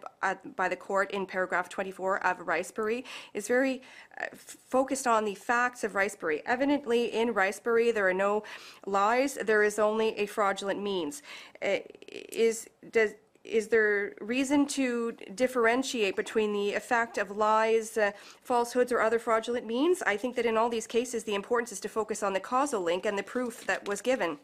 [0.57, 3.83] by the court in paragraph 24 of Riesberry is very
[4.19, 6.41] uh, focused on the facts of Riesberry.
[6.45, 8.43] Evidently, in Riesberry, there are no
[8.85, 11.23] lies, there is only a fraudulent means.
[11.61, 11.77] Uh,
[12.09, 13.11] is, does,
[13.49, 19.65] is there reason to differentiate between the effect of lies, uh, falsehoods, or other fraudulent
[19.65, 20.01] means?
[20.03, 22.81] I think that in all these cases, the importance is to focus on the causal
[22.81, 24.37] link and the proof that was given.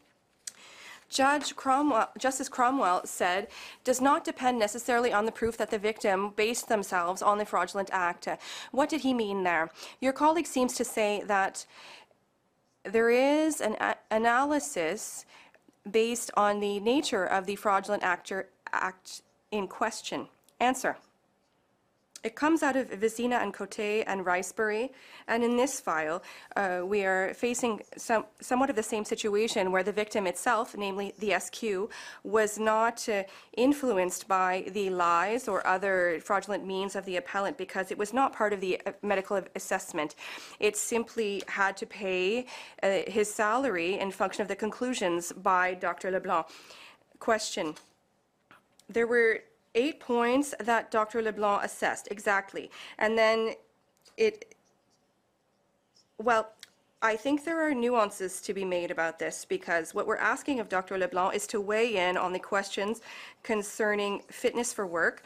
[1.09, 3.47] Judge Cromwell, Justice Cromwell said,
[3.83, 7.89] does not depend necessarily on the proof that the victim based themselves on the fraudulent
[7.93, 8.27] act.
[8.71, 9.69] What did he mean there?
[10.01, 11.65] Your colleague seems to say that
[12.83, 13.75] there is an
[14.09, 15.25] analysis
[15.89, 20.27] based on the nature of the fraudulent actor, act in question.
[20.59, 20.97] Answer.
[22.25, 24.89] It comes out of Vézina and Côté and Riesberry,
[25.27, 26.23] and in this file,
[26.55, 31.13] uh, we are facing some, somewhat of the same situation where the victim itself, namely
[31.19, 31.91] the SQ,
[32.23, 33.21] was not uh,
[33.57, 38.33] influenced by the lies or other fraudulent means of the appellant because it was not
[38.33, 40.15] part of the uh, medical assessment.
[40.59, 42.47] It simply had to pay
[42.81, 46.09] uh, his salary in function of the conclusions by Dr.
[46.09, 46.47] Leblanc.
[47.19, 47.75] Question.
[48.89, 49.41] There were
[49.73, 51.21] eight points that Dr.
[51.21, 52.71] Leblanc assessed, exactly.
[52.97, 53.53] And then
[54.17, 54.55] it,
[56.17, 56.49] well,
[57.01, 60.69] I think there are nuances to be made about this because what we're asking of
[60.69, 60.97] Dr.
[60.97, 63.01] Leblanc is to weigh in on the questions
[63.43, 65.23] concerning fitness for work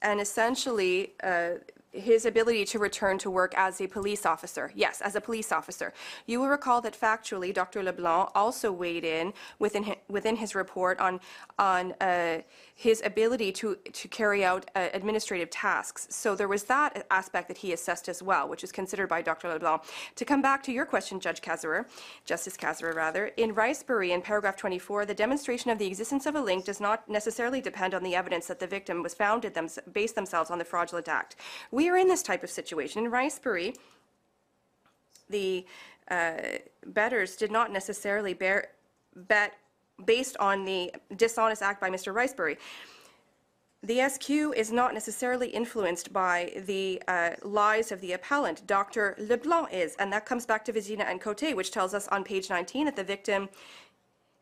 [0.00, 1.50] and essentially uh,
[1.92, 4.72] his ability to return to work as a police officer.
[4.74, 5.92] Yes, as a police officer.
[6.26, 7.82] You will recall that factually, Dr.
[7.82, 11.20] Leblanc also weighed in within his, within his report on
[11.58, 12.40] on uh,
[12.74, 16.06] his ability to to carry out uh, administrative tasks.
[16.10, 19.48] So there was that aspect that he assessed as well, which is considered by Dr.
[19.48, 19.82] Leblanc.
[20.16, 21.86] To come back to your question, Judge Kasirer,
[22.24, 26.40] Justice Kasirer, rather, in Riesberry, in paragraph 24, the demonstration of the existence of a
[26.40, 30.14] link does not necessarily depend on the evidence that the victim was founded them, based
[30.14, 31.36] themselves on the fraudulent act.
[31.70, 33.04] We are in this type of situation.
[33.04, 33.76] In Riesberry,
[35.28, 35.66] the
[36.10, 36.32] uh,
[36.86, 38.68] betters did not necessarily bear,
[39.14, 39.54] bet
[40.04, 42.12] based on the dishonest act by Mr.
[42.14, 42.56] Riesberry.
[43.84, 48.64] The SQ is not necessarily influenced by the uh, lies of the appellant.
[48.66, 49.16] Dr.
[49.18, 52.48] Leblanc is, and that comes back to Vézina and Côté, which tells us on page
[52.48, 53.48] 19 that the victim,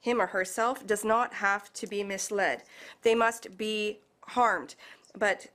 [0.03, 2.65] him or herself, does not have to be misled.
[3.01, 4.75] They must be harmed.
[5.17, 5.47] But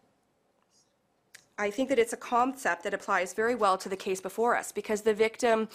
[1.58, 4.72] I think that it's a concept that applies very well to the case before us
[4.72, 5.70] because the victim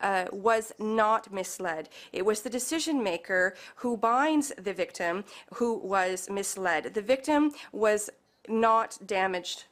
[0.00, 1.88] uh, was not misled.
[2.12, 5.24] It was the decision maker who binds the victim
[5.54, 6.94] who was misled.
[6.94, 8.10] The victim was
[8.48, 9.64] not damaged.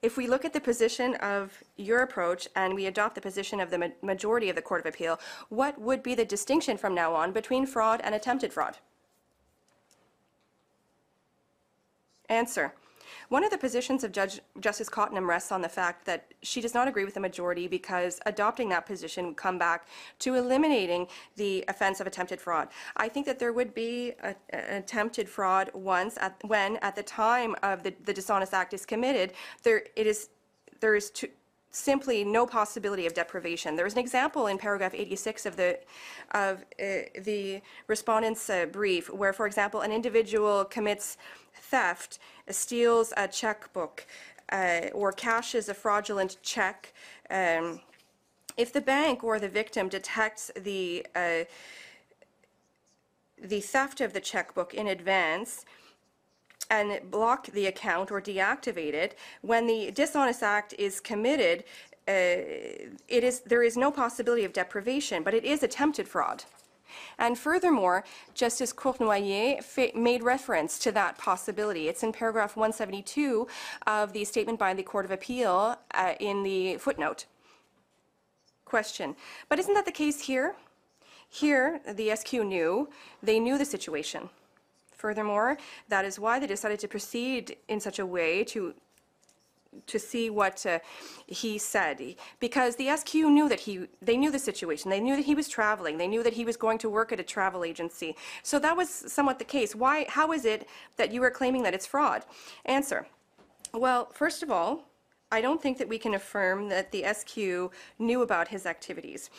[0.00, 3.70] If we look at the position of your approach and we adopt the position of
[3.70, 5.18] the ma- majority of the Court of Appeal,
[5.48, 8.76] what would be the distinction from now on between fraud and attempted fraud?
[12.28, 12.74] Answer.
[13.28, 16.74] One of the positions of Judge Justice Cotnam rests on the fact that she does
[16.74, 19.86] not agree with the majority because adopting that position would come back
[20.20, 21.06] to eliminating
[21.36, 22.68] the offense of attempted fraud.
[22.96, 27.02] I think that there would be a, an attempted fraud once at, when, at the
[27.02, 30.30] time of the, the dishonest act is committed, there it is
[30.80, 31.28] there is to,
[31.70, 33.76] simply no possibility of deprivation.
[33.76, 35.78] There is an example in paragraph 86 of the
[36.32, 41.16] of uh, the respondent's uh, brief where, for example, an individual commits
[41.54, 44.06] theft, steals a checkbook,
[44.50, 46.92] uh, or cashes a fraudulent check.
[47.30, 47.80] Um,
[48.56, 51.44] if the bank or the victim detects the uh,
[53.40, 55.64] the theft of the checkbook in advance,
[56.70, 61.64] and block the account or deactivate it, when the dishonest act is committed,
[62.06, 66.44] uh, it is, there is no possibility of deprivation, but it is attempted fraud.
[67.18, 68.04] And furthermore,
[68.34, 71.88] Justice Cournoyer made reference to that possibility.
[71.88, 73.46] It's in paragraph 172
[73.86, 77.26] of the statement by the Court of Appeal uh, in the footnote.
[78.64, 79.16] Question.
[79.48, 80.54] But isn't that the case here?
[81.28, 82.88] Here, the SQ knew,
[83.22, 84.30] they knew the situation.
[84.98, 85.56] Furthermore,
[85.88, 88.74] that is why they decided to proceed in such a way to
[89.86, 90.78] to see what uh,
[91.26, 92.16] he said.
[92.40, 94.90] Because the SQ knew that he they knew the situation.
[94.90, 95.98] They knew that he was traveling.
[95.98, 98.16] They knew that he was going to work at a travel agency.
[98.42, 99.74] So that was somewhat the case.
[99.74, 102.24] Why how is it that you are claiming that it's fraud?
[102.64, 103.06] Answer.
[103.72, 104.88] Well first of all
[105.30, 109.30] I don't think that we can affirm that the SQ knew about his activities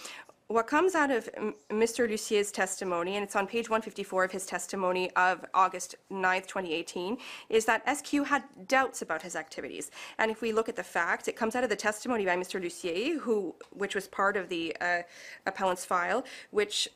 [0.50, 1.30] what comes out of
[1.70, 2.10] Mr.
[2.10, 7.20] Lucier's testimony, and it's on page 154 of his testimony of August 9th, 2018,
[7.50, 9.92] is that SQ had doubts about his activities.
[10.18, 12.60] And if we look at the facts, it comes out of the testimony by Mr.
[12.60, 15.04] Lucier, who, which was part of the uh,
[15.46, 16.90] appellant's file, which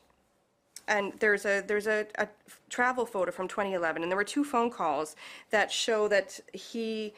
[0.86, 2.28] and there's a there's a, a
[2.68, 5.16] travel photo from 2011, and there were two phone calls
[5.50, 7.14] that show that he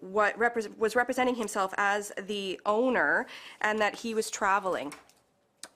[0.00, 3.26] what repre- was representing himself as the owner
[3.60, 4.92] and that he was traveling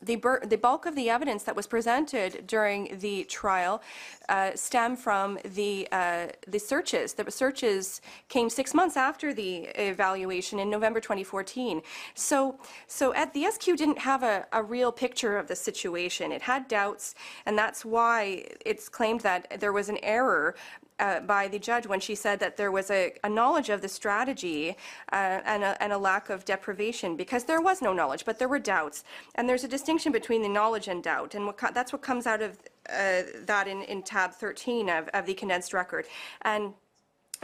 [0.03, 3.83] the, the bulk of the evidence that was presented during the trial
[4.29, 7.15] uh, stem from the uh, the searches.
[7.15, 11.83] The searches came six months after the evaluation in November 2014.
[12.15, 16.33] So, so at the SQ didn't have a, a real picture of the situation.
[16.33, 17.15] It had doubts,
[17.47, 20.55] and that's why it's claimed that there was an error
[20.99, 23.89] uh, by the judge when she said that there was a, a knowledge of the
[23.89, 24.77] strategy
[25.13, 28.49] uh, and, a, and a lack of deprivation because there was no knowledge, but there
[28.49, 29.05] were doubts.
[29.35, 31.35] And there's a distinction between the knowledge and doubt.
[31.35, 35.27] And what that's what comes out of uh, that in, in tab 13 of, of
[35.27, 36.07] the condensed record.
[36.43, 36.73] And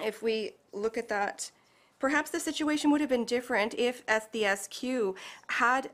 [0.03, 1.51] if we look at that,
[1.99, 5.15] perhaps the situation would have been different if SDSQ
[5.49, 5.91] had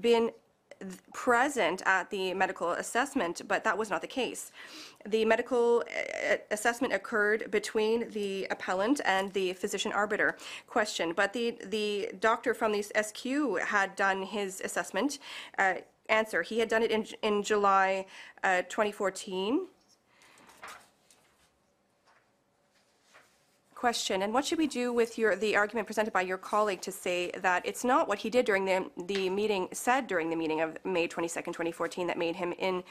[0.00, 0.30] been
[1.12, 4.52] present at the medical assessment, but that was not the case.
[5.06, 11.56] The medical uh, assessment occurred between the appellant and the physician arbiter question, but the,
[11.64, 15.18] the doctor from the SQ had done his assessment.
[15.58, 15.74] Uh,
[16.08, 18.06] Answer, he had done it in, in July
[18.42, 19.66] uh, 2014.
[23.82, 26.92] Question, and what should we do with your, the argument presented by your colleague to
[26.92, 30.60] say that it's not what he did during the, the meeting, said during the meeting
[30.60, 32.84] of May 22nd, 2014, that made him in,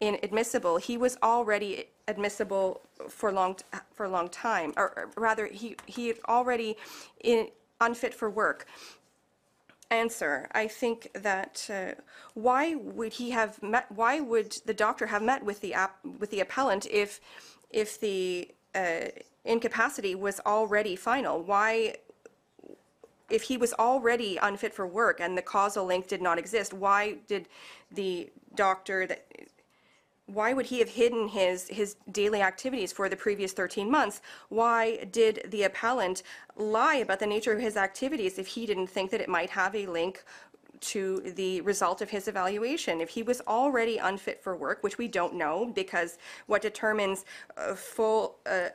[0.00, 0.76] inadmissible?
[0.76, 3.56] He was already admissible for long,
[3.92, 6.76] for a long time, or rather, he, he had already
[7.24, 7.48] in,
[7.80, 8.68] unfit for work.
[9.90, 12.00] Answer, I think that, uh,
[12.34, 15.74] why would he have met, why would the doctor have met with the
[16.20, 17.20] with the appellant if,
[17.70, 19.06] if the uh,
[19.48, 21.42] incapacity was already final?
[21.42, 21.96] Why,
[23.30, 27.16] if he was already unfit for work and the causal link did not exist, why
[27.26, 27.48] did
[27.90, 29.26] the doctor that,
[30.26, 34.20] why would he have hidden his, his daily activities for the previous 13 months?
[34.50, 36.22] Why did the appellant
[36.56, 39.74] lie about the nature of his activities if he didn't think that it might have
[39.74, 40.22] a link
[40.80, 43.00] to the result of his evaluation.
[43.00, 47.24] If he was already unfit for work, which we don't know, because what determines
[47.74, 48.68] full, uh,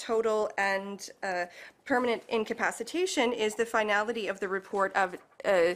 [0.00, 1.44] total and uh,
[1.84, 5.74] permanent incapacitation is the finality of the report of uh,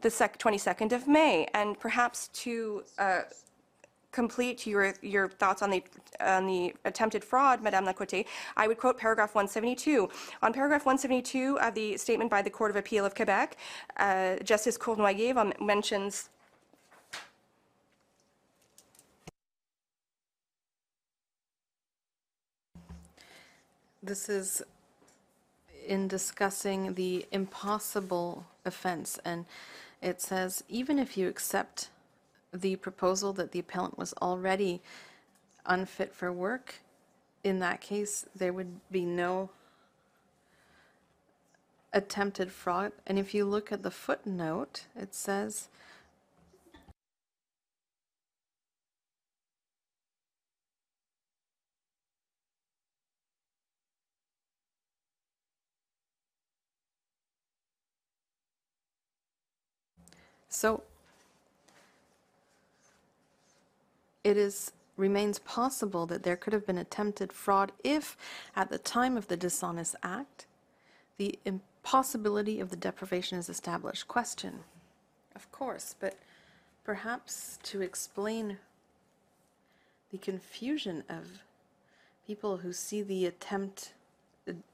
[0.00, 1.46] the sec- 22nd of May.
[1.54, 3.20] And perhaps to uh,
[4.10, 5.82] complete your, your thoughts on the,
[6.20, 8.24] on the attempted fraud, Madame Lacote,
[8.56, 10.08] I would quote paragraph 172.
[10.42, 13.56] On paragraph 172 of the statement by the Court of Appeal of Quebec,
[13.98, 16.30] uh, Justice Cournoyer mentions
[24.08, 24.62] This is
[25.86, 29.44] in discussing the impossible offense, and
[30.00, 31.90] it says, even if you accept
[32.50, 34.80] the proposal that the appellant was already
[35.66, 36.76] unfit for work,
[37.44, 39.50] in that case, there would be no
[41.92, 42.92] attempted fraud.
[43.06, 45.68] And if you look at the footnote, it says,
[60.48, 60.82] So
[64.24, 68.16] it is remains possible that there could have been attempted fraud if,
[68.56, 70.46] at the time of the dishonest act,
[71.18, 74.08] the impossibility of the deprivation is established.
[74.08, 74.60] Question.
[75.36, 76.16] Of course, but
[76.84, 78.58] perhaps to explain
[80.10, 81.44] the confusion of
[82.26, 83.92] people who see the attempt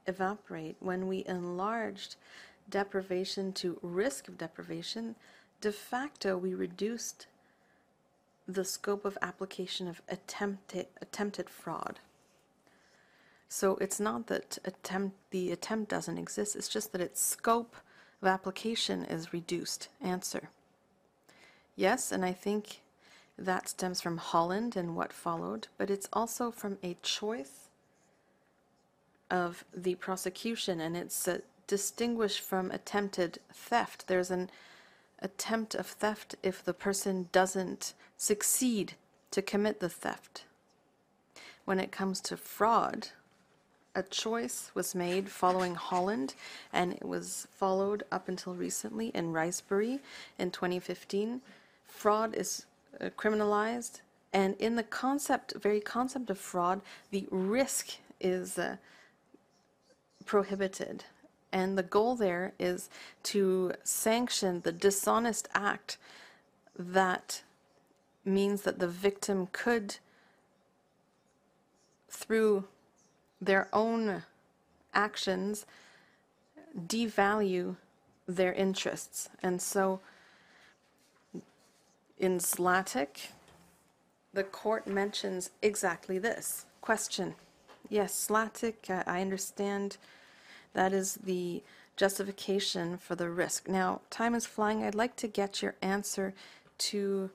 [0.06, 2.16] evaporate when we enlarged
[2.70, 5.14] deprivation to risk of deprivation,
[5.64, 7.26] de facto we reduced
[8.46, 12.00] the scope of application of attempted attempted fraud.
[13.48, 17.76] So it's not that attempt the attempt doesn't exist, it's just that its scope
[18.20, 19.88] of application is reduced.
[20.02, 20.50] Answer.
[21.76, 22.82] Yes, and I think
[23.38, 27.70] that stems from Olan and what followed, but it's also from a choice
[29.30, 34.08] of the prosecution, and it's uh, distinguished from attempted theft.
[34.08, 34.50] There's an
[35.24, 38.92] attempt of theft if the person doesn't succeed
[39.30, 40.44] to commit the theft.
[41.64, 43.08] When it comes to fraud,
[43.94, 46.34] a choice was made following Olan,
[46.72, 50.00] and it was followed up until recently in Riesberry
[50.38, 51.40] in 2015.
[51.86, 52.66] Fraud is
[53.00, 54.00] uh, criminalized,
[54.32, 58.76] and in the concept, very concept of fraud, the risk is uh,
[60.26, 61.04] prohibited.
[61.54, 62.90] And the goal there is
[63.24, 65.98] to sanction the dishonest act
[66.76, 67.44] that
[68.24, 69.98] means that the victim could,
[72.10, 72.64] through
[73.40, 74.24] their own
[74.92, 75.64] actions,
[76.76, 77.76] devalue
[78.26, 79.28] their interests.
[79.40, 80.00] And so
[82.18, 83.28] in Zlatic,
[84.32, 86.66] the court mentions exactly this.
[86.80, 87.36] Question.
[87.88, 89.98] Yes, Zlatic, I I understand
[90.74, 91.62] that is the
[91.96, 93.68] justification for the risk.
[93.68, 94.82] Now, time is flying.
[94.82, 96.34] I'd like to get your answer
[96.78, 97.30] to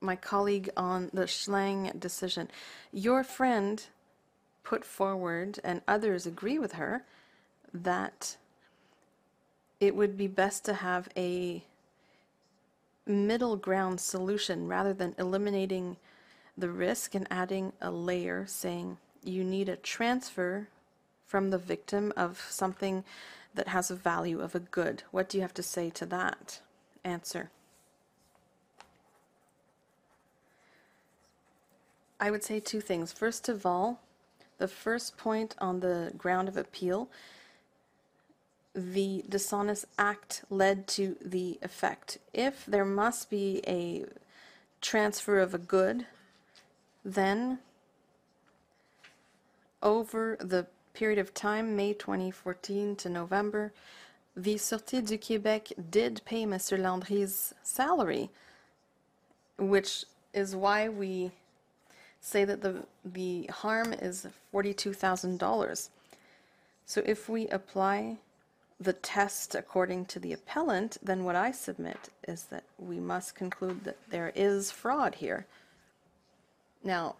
[0.00, 2.48] my colleague on the Schlang decision.
[2.92, 3.84] Your friend
[4.64, 7.04] put forward, and others agree with her,
[7.72, 8.36] that
[9.80, 11.64] it would be best to have a
[13.06, 15.96] middle ground solution rather than eliminating
[16.56, 20.68] the risk and adding a layer saying you need a transfer
[21.32, 23.04] from the victim of something
[23.54, 25.02] that has a value of a good.
[25.12, 26.60] What do you have to say to that?
[27.04, 27.50] Answer.
[32.20, 33.12] I would say two things.
[33.12, 34.02] First of all,
[34.58, 37.08] the first point on the ground of appeal,
[38.74, 42.18] the dishonest act led to the effect.
[42.34, 44.04] If there must be a
[44.82, 46.04] transfer of a good,
[47.02, 47.60] then
[49.82, 53.72] over the period of time, May 2014 to November,
[54.36, 56.78] the Sûreté du Québec did pay Mr.
[56.78, 58.30] Landry's salary,
[59.58, 61.30] which is why we
[62.20, 65.88] say that the, the harm is $42,000.
[66.86, 68.16] So if we apply
[68.80, 73.84] the test according to the appellant, then what I submit is that we must conclude
[73.84, 75.46] that there is fraud here.
[76.82, 77.16] Now,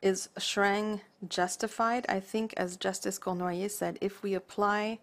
[0.00, 2.06] is Shrang justified?
[2.08, 4.98] I think, as Justice Cournoyer said, if we apply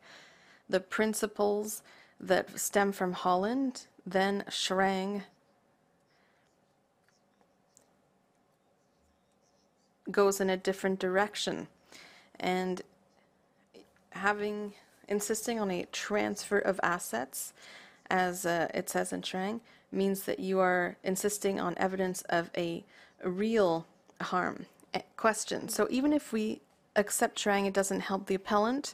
[0.70, 1.84] the principles
[2.20, 5.24] that stem from Olan, then Shrang
[10.10, 11.68] goes in a different direction.
[12.40, 12.82] And
[14.12, 14.74] having
[15.08, 17.54] insisting on a transfer of assets,
[18.10, 19.60] as uh, it says in Trang,
[19.92, 22.84] means that you are insisting on evidence of a
[23.24, 23.86] real
[24.22, 24.66] harm.
[25.18, 25.70] Question.
[25.70, 26.62] So even if we
[26.96, 28.94] accept Trang, it doesn't help the appellant.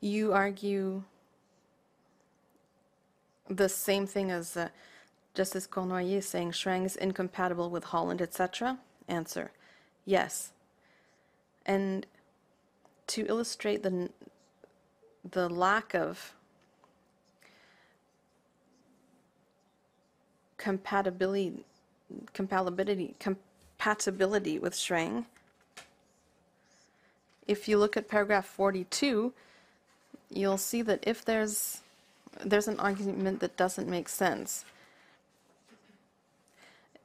[0.00, 1.02] You argue
[3.48, 4.68] the same thing as uh,
[5.34, 8.78] Justice Cournoyer saying Schrang is incompatible with Olan, etc.
[9.08, 9.50] Answer.
[10.04, 10.52] Yes.
[11.66, 12.06] And
[13.08, 14.10] to illustrate the
[15.30, 16.34] the lack of
[20.56, 21.64] compatibility
[22.32, 23.14] compatibility
[23.82, 25.24] compatibility with Schrang,
[27.48, 29.32] if you look at paragraph 42,
[30.30, 31.80] you'll see that if there's
[32.44, 34.64] there's an argument that doesn't make sense.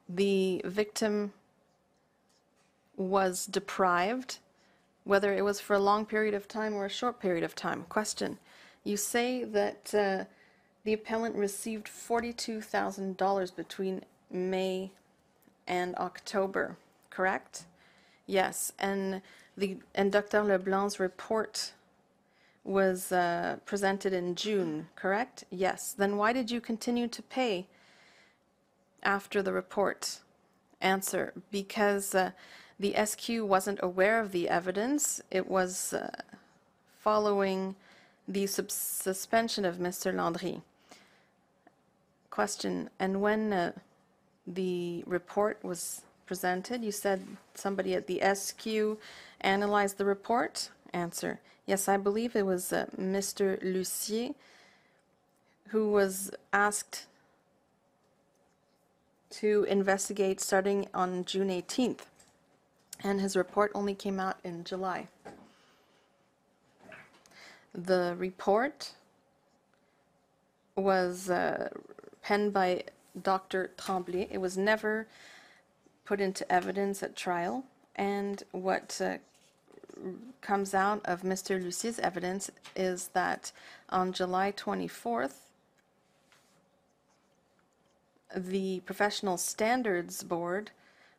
[0.08, 1.34] The victim
[2.96, 4.38] was deprived,
[5.04, 7.86] whether it was for a long period of time or a short period of time.
[7.90, 8.38] Question.
[8.84, 10.24] You say that uh,
[10.86, 14.92] the appellant received $42,000 between May
[15.68, 16.78] and October,
[17.10, 17.66] correct?
[18.26, 19.22] Yes, and
[19.58, 20.44] the and Dr.
[20.44, 21.74] Leblanc's report
[22.64, 25.46] was uh, presented in June, correct?
[25.50, 25.96] Yes.
[25.98, 27.68] Then why did you continue to pay
[29.02, 30.20] after the report?
[30.82, 32.32] Answer, because uh,
[32.80, 35.22] the SQ wasn't aware of the evidence.
[35.32, 36.12] It was uh,
[37.00, 37.76] following
[38.28, 40.14] the suspension of Mr.
[40.14, 40.62] Landry.
[42.30, 43.72] Question, and when uh,
[44.48, 48.98] the report was presented, you said somebody at the SQ
[49.42, 50.70] analyzed the report?
[50.94, 53.62] Answer, yes, I believe it was uh, Mr.
[53.62, 54.34] Lucier
[55.70, 57.06] who was asked
[59.30, 62.06] to investigate starting on June 18th,
[63.04, 65.08] and his report only came out in July.
[67.74, 68.94] The report
[70.76, 71.70] was uh,
[72.24, 72.84] penned by
[73.22, 73.72] Dr.
[73.78, 74.28] Tremblay.
[74.32, 75.08] It was never
[76.06, 77.66] put into evidence at trial,
[77.96, 79.18] and what uh,
[80.42, 81.62] comes out of Mr.
[81.62, 83.52] Lucier's evidence is that
[83.90, 85.34] on July 24th,
[88.36, 90.72] the Professional Standards Board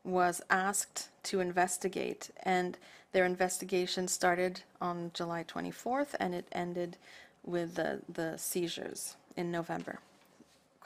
[0.04, 2.78] was asked to investigate, and
[3.12, 6.96] their investigation started on July 24th, and it ended
[7.44, 9.98] with the, the seizures in November.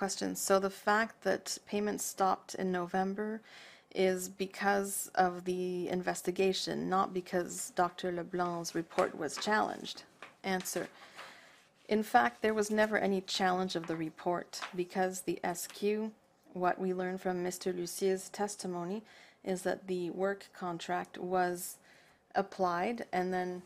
[0.03, 3.41] Question, so the fact that payments stopped in November
[3.95, 8.11] is because of the investigation, not because Dr.
[8.11, 10.03] Leblanc's report was challenged?
[10.43, 10.89] Answer,
[11.89, 16.11] in fact, there was never any challenge of the report because the SQ,
[16.53, 17.73] what we learned from Mr.
[17.73, 19.05] Lucier's testimony,
[19.45, 21.77] is that the work contract was
[22.35, 23.63] applied and then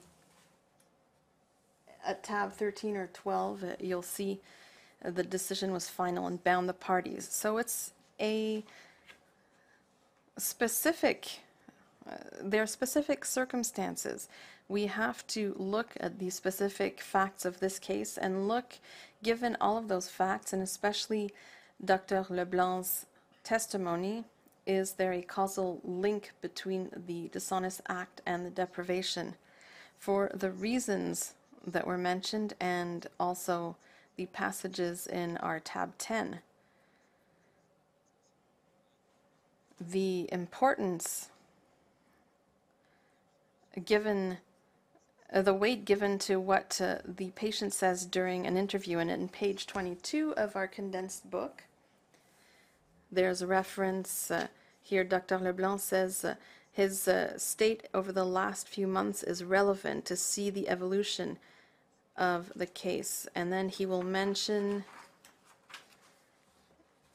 [2.06, 4.38] at tab 13 or 12, uh, you'll see
[5.04, 7.28] the decision was final and bound the parties.
[7.30, 8.64] So it's a
[10.38, 11.40] specific,
[12.08, 14.28] uh, there are specific circumstances.
[14.68, 18.78] We have to look at the specific facts of this case and look,
[19.22, 21.32] given all of those facts, and especially
[21.84, 22.24] Dr.
[22.24, 23.06] Leblanc's
[23.44, 24.24] testimony,
[24.66, 29.36] is there a causal link between the dishonest act and the deprivation?
[29.98, 31.34] For the reasons
[31.64, 33.76] that were mentioned and also
[34.16, 36.40] the passages in our tab 10.
[39.80, 41.28] the importance
[43.84, 44.38] given
[45.32, 49.28] uh, the weight given to what uh, the patient says during an interview and in
[49.28, 51.64] page 22 of our condensed book
[53.12, 54.46] there's a reference uh,
[54.82, 56.34] here dr leblanc says uh,
[56.72, 61.38] his uh, state over the last few months is relevant to see the evolution
[62.16, 64.84] of the case and then he will mention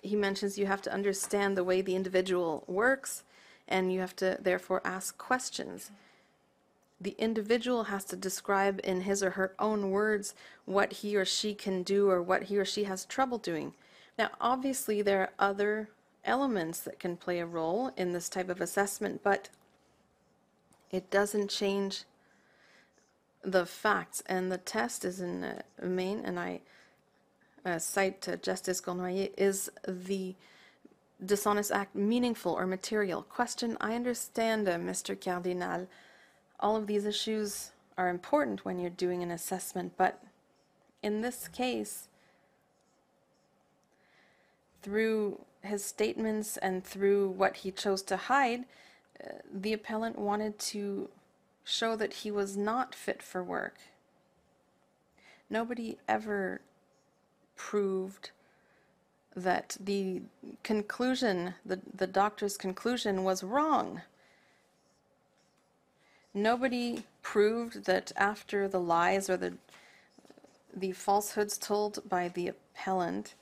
[0.03, 3.23] he mentions you have to understand the way the individual works
[3.67, 5.91] and you have to therefore ask questions.
[6.99, 10.35] The individual has to describe in his or her own words
[10.65, 13.73] what he or she can do or what he or she has trouble doing.
[14.19, 15.89] Now, obviously, there are other
[16.25, 19.49] elements that can play a role in this type of assessment, but
[20.91, 22.03] it doesn't change
[23.43, 24.21] the facts.
[24.27, 26.61] And the test is in uh, Maine, and I
[27.65, 30.35] uh, cite uh, Justice Cournoyer, is the
[31.23, 33.21] dishonest act meaningful or material?
[33.23, 35.19] Question, I understand, uh, Mr.
[35.19, 35.87] Cardinal,
[36.59, 40.23] all of these issues are important when you're doing an assessment, but
[41.03, 42.07] in this case,
[44.81, 48.65] through his statements and through what he chose to hide,
[49.23, 51.09] uh, the appellant wanted to
[51.64, 53.78] show that he was not fit for work.
[55.49, 56.62] nobody ever
[57.55, 58.32] proved
[59.36, 60.22] that the
[60.64, 64.01] conclusion, the, the doctor's conclusion was wrong.
[66.34, 69.53] Nobody proved that after the lies or the
[70.76, 73.36] the falsehoods told by the appellant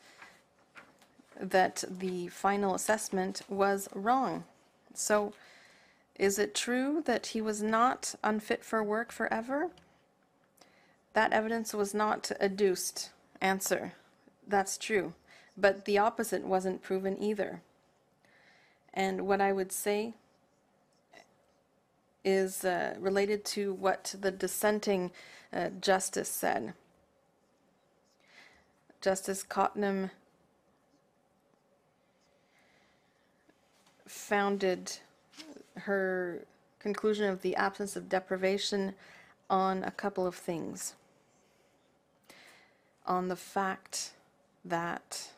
[1.40, 4.44] that the final assessment was wrong.
[4.94, 5.34] So,
[6.20, 9.72] is it true that he was not unfit for work forever?
[11.14, 13.10] That evidence was not adduced.
[13.40, 13.94] Answer.
[14.46, 15.14] That's true.
[15.58, 17.62] But the opposite wasn't proven either.
[18.94, 20.14] And what I would say
[22.26, 25.12] is uh, related to what the dissenting
[25.54, 26.74] uh, justice said.
[29.00, 30.12] Justice Cotnam
[34.06, 34.98] founded
[35.80, 36.46] her
[36.80, 38.94] conclusion of the absence of deprivation
[39.50, 40.96] on a couple of things.
[43.06, 44.12] On the fact
[44.64, 45.30] that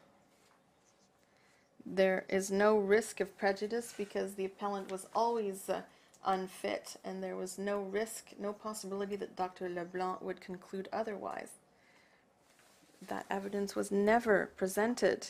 [1.86, 5.82] there is no risk of prejudice because the appellant was always uh,
[6.26, 9.70] unfit and there was no risk, no possibility that Dr.
[9.70, 11.54] Leblanc would conclude otherwise.
[13.08, 15.30] That evidence was never presented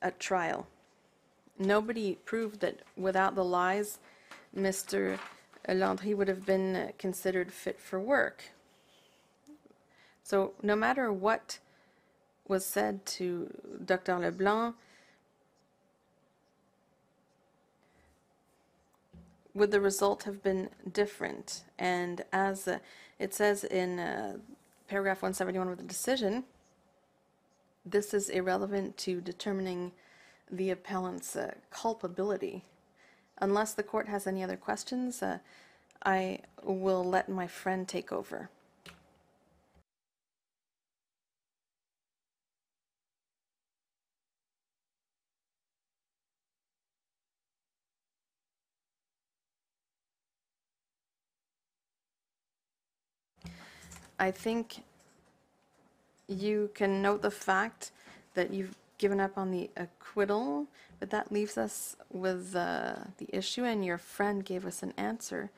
[0.00, 0.66] at trial.
[1.58, 3.98] Nobody proved that without the lies,
[4.56, 5.18] Mr.
[5.68, 8.44] Landry would have been considered fit for work.
[10.22, 11.58] So, no matter what
[12.46, 13.52] was said to
[13.84, 14.18] Dr.
[14.18, 14.74] Leblanc,
[19.54, 21.64] would the result have been different?
[21.78, 22.78] And as uh,
[23.18, 24.38] it says in uh,
[24.88, 26.44] paragraph 171 of the decision,
[27.86, 29.92] this is irrelevant to determining
[30.50, 32.64] the appellant's uh, culpability.
[33.38, 35.38] Unless the court has any other questions, uh,
[36.04, 38.48] I will let my friend take over.
[54.18, 54.84] I think
[56.28, 57.90] you can note the fact
[58.34, 60.66] that you've given up on the acquittal,
[61.00, 65.50] but that leaves us with uh, the issue, and your friend gave us an answer.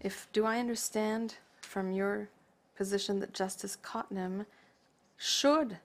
[0.00, 2.28] If do I understand from your
[2.76, 4.46] position that Justice Cotnam
[5.16, 5.78] should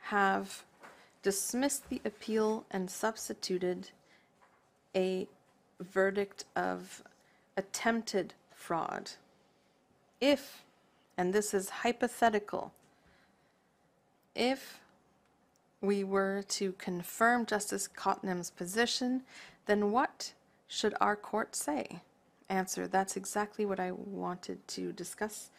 [0.00, 0.64] have
[1.22, 3.90] dismissed the appeal and substituted
[4.94, 5.26] a
[5.80, 7.02] verdict of
[7.56, 9.12] attempted fraud?
[10.20, 10.64] If,
[11.16, 12.72] and this is hypothetical,
[14.34, 14.80] if
[15.86, 19.22] we were to confirm Justice Cotnam's position,
[19.66, 20.32] then what
[20.68, 22.00] should our court say?
[22.48, 25.50] Answer, that's exactly what I wanted to discuss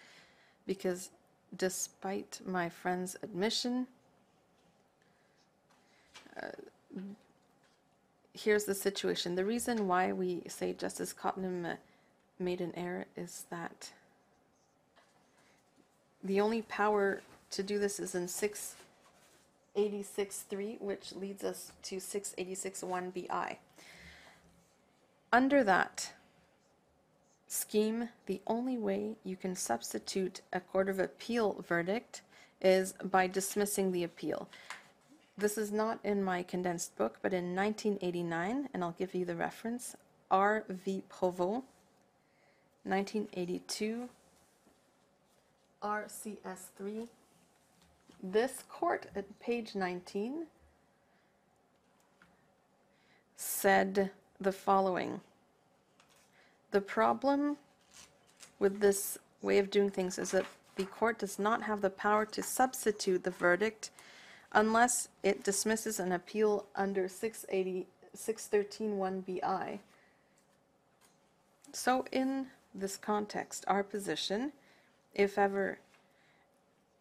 [0.65, 1.09] because
[1.55, 3.87] despite my friend's admission,
[6.41, 6.47] uh,
[8.33, 9.35] here's the situation.
[9.35, 11.75] The reason why we say Justice Cotnam uh,
[12.39, 13.91] made an error is that
[16.23, 17.21] the only power
[17.51, 18.27] to do this is in
[19.77, 23.57] 686.3, which leads us to 686.1bi.
[25.31, 26.13] Under that
[27.47, 32.21] scheme, the only way you can substitute a Court of Appeal verdict
[32.61, 34.49] is by dismissing the appeal.
[35.37, 39.35] This is not in my condensed book, but in 1989, and I'll give you the
[39.35, 39.95] reference
[40.31, 40.63] R.
[40.67, 41.03] V.
[41.07, 41.63] Provost,
[42.83, 44.09] 1982,
[45.83, 47.07] RCS3.
[48.21, 50.47] This court at page 19
[53.35, 55.21] said the following
[56.71, 57.57] The problem
[58.59, 60.45] with this way of doing things is that
[60.75, 63.91] the court does not have the power to substitute the verdict
[64.51, 69.79] unless it dismisses an appeal under 680, 613.1bi.
[71.73, 74.53] So, in this context, our position,
[75.13, 75.79] if ever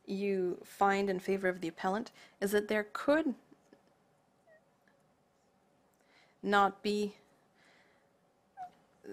[0.07, 3.35] you find in favor of the appellant, is that there could
[6.43, 7.17] not be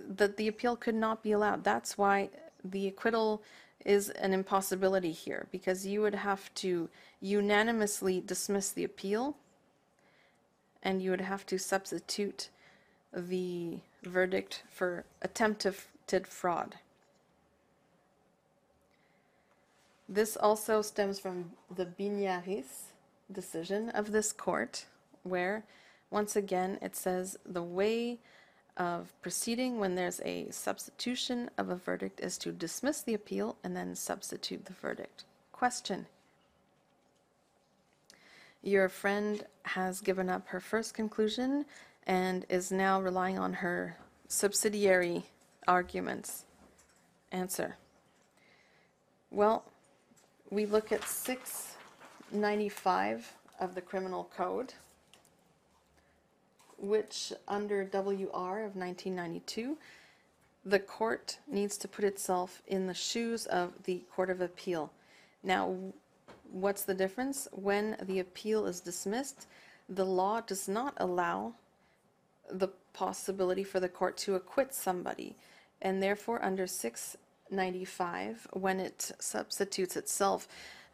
[0.08, 1.64] that the appeal could not be allowed.
[1.64, 2.30] That's why
[2.64, 3.44] the acquittal
[3.86, 6.90] is an impossibility here because you would have to
[7.20, 9.36] unanimously dismiss the appeal
[10.82, 12.50] and you would have to substitute
[13.14, 15.76] the verdict for attempted
[16.28, 16.76] fraud.
[20.14, 22.92] This also stems from the Bignaris
[23.32, 24.86] decision of this court,
[25.24, 25.66] where
[26.12, 28.20] once again it says the way
[28.78, 33.76] of proceeding when there's a substitution of a verdict is to dismiss the appeal and
[33.76, 35.24] then substitute the verdict.
[35.52, 36.06] Question.
[38.62, 41.66] Your friend has given up her first conclusion
[42.06, 43.98] and is now relying on her
[44.28, 45.26] subsidiary
[45.68, 46.46] arguments.
[47.32, 47.78] Answer.
[49.32, 49.66] Well,
[50.54, 54.76] we look at 695 of the Criminal Code,
[56.78, 59.76] which under WR of 1992,
[60.64, 64.92] the court needs to put itself in the shoes of the Court of Appeal.
[65.42, 65.76] Now,
[66.52, 67.48] what's the difference?
[67.52, 69.48] When the appeal is dismissed,
[69.90, 71.56] the law does not allow
[72.52, 75.36] the possibility for the court to acquit somebody.
[75.82, 76.68] And therefore, under
[77.54, 80.48] 695, when it substitutes itself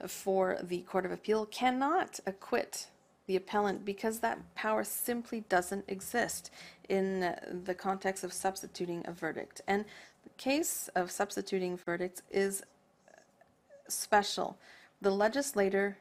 [0.05, 2.88] for the Court of Appeal, cannot acquit
[3.28, 6.51] the appellant because that power simply doesn't exist
[6.89, 7.34] in
[7.64, 9.62] the context of substituting a verdict.
[9.68, 9.86] And
[10.24, 12.64] the case of substituting verdicts is
[13.88, 14.57] special.
[15.01, 15.97] The legislator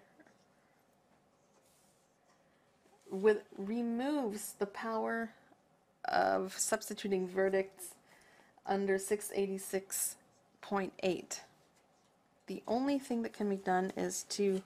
[3.10, 5.30] with, removes the power
[6.06, 7.94] of substituting verdicts
[8.66, 8.98] under
[10.68, 11.40] 686.8.
[12.46, 14.62] The only thing that can be done is to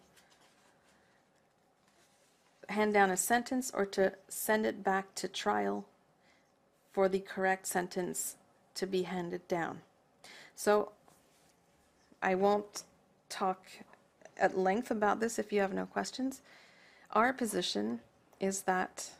[2.69, 5.85] hand down a sentence or to send it back to trial
[6.93, 8.37] for the correct sentence
[8.75, 9.81] to be handed down.
[10.55, 10.93] So
[12.23, 12.85] I won't
[13.29, 13.67] talk
[14.37, 16.41] at length about this if you have no questions.
[17.11, 18.01] Our position
[18.41, 19.11] is that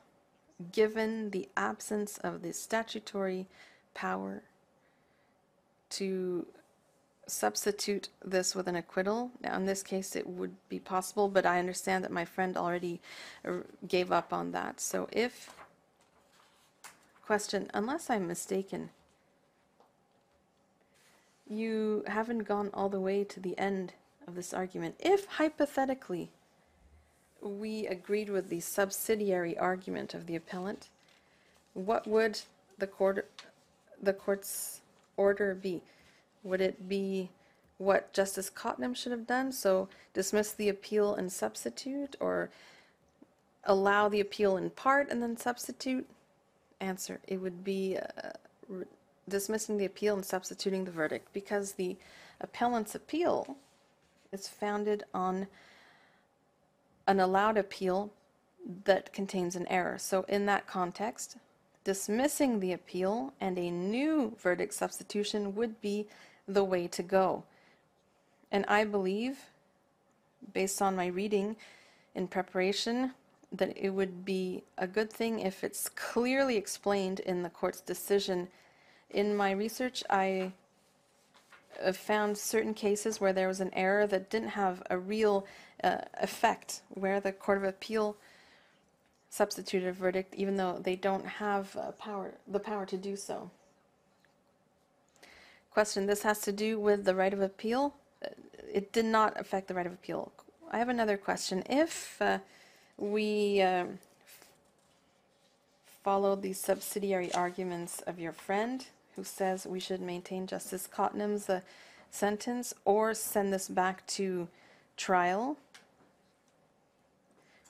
[0.71, 3.47] given the absence of the statutory
[3.95, 4.43] power
[5.91, 6.47] to
[7.27, 9.31] substitute this with an acquittal.
[9.43, 13.01] Now, in this case, it would be possible, but I understand that my friend already
[13.47, 14.81] uh, gave up on that.
[14.81, 15.55] So if,
[17.25, 18.91] question, unless I'm mistaken,
[21.49, 23.93] you haven't gone all the way to the end
[24.27, 24.97] of this argument.
[24.99, 26.31] If hypothetically
[27.41, 30.89] we agreed with the subsidiary argument of the appellant,
[31.75, 32.41] what would
[32.79, 33.29] the court,
[34.03, 34.81] the court's
[35.17, 35.83] order be?
[36.43, 37.31] Would it be
[37.79, 39.53] what Justice Cotnam should have done?
[39.53, 42.51] So dismiss the appeal and substitute, or
[43.65, 46.09] allow the appeal in part and then substitute?
[46.81, 48.83] Answer: It would be uh,
[49.29, 51.97] dismissing the appeal and substituting the verdict because the
[52.41, 53.57] appellant's appeal
[54.33, 55.47] is founded on
[57.07, 58.11] an allowed appeal
[58.85, 59.99] that contains an error.
[59.99, 61.37] So in that context,
[61.85, 66.09] dismissing the appeal and a new verdict substitution would be
[66.47, 67.45] the way to go.
[68.51, 69.39] And I believe,
[70.53, 71.57] based on my reading
[72.15, 73.13] in preparation,
[73.53, 78.49] that it would be a good thing if it's clearly explained in the court's decision.
[79.11, 80.53] In my research, I
[81.93, 85.47] found certain cases where there was an error that didn't have a real
[85.83, 88.17] uh, effect, where the Court of Appeal
[89.31, 93.51] substituted a verdict, even though they don't have uh, power, the power to do so.
[95.73, 97.95] Question, this has to do with the right of appeal?
[98.25, 98.29] Uh,
[98.73, 100.33] It did not affect the right of appeal.
[100.71, 101.63] I have another question.
[101.69, 102.39] If uh,
[102.99, 103.99] we um,
[106.05, 111.61] follow the subsidiary arguments of your friend, who says we should maintain Justice Cotnam's uh,
[112.11, 114.49] sentence or send this back to
[114.97, 115.57] trial,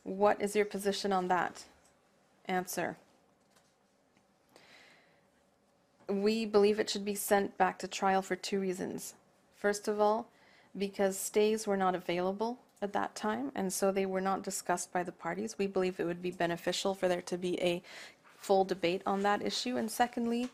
[0.05, 1.65] what is your position on that?
[2.47, 2.97] Answer.
[6.13, 9.15] We believe it should be sent back to trial for two reasons.
[9.57, 10.29] First of all,
[10.77, 15.03] because stays were not available at that time, and so they were not discussed by
[15.05, 15.57] the parties.
[15.57, 17.83] We believe it would be beneficial for there to be a
[18.25, 19.79] full debate on that issue.
[19.79, 20.51] And secondly,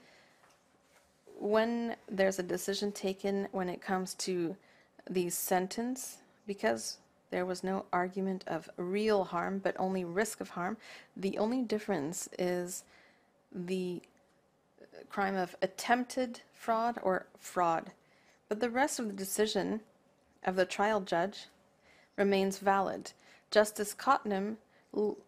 [1.41, 4.57] when there's a decision taken when it comes to
[5.11, 6.99] the sentence, because
[7.31, 10.77] there was no argument of real harm, but only risk of harm,
[11.17, 12.85] the only difference is
[13.53, 14.03] the
[15.09, 17.93] crime of attempted fraud or fraud.
[18.49, 19.81] But the rest of the decision
[20.45, 21.47] of the trial judge
[22.17, 23.13] remains valid.
[23.51, 24.57] Justice Cotnam
[24.97, 25.19] l-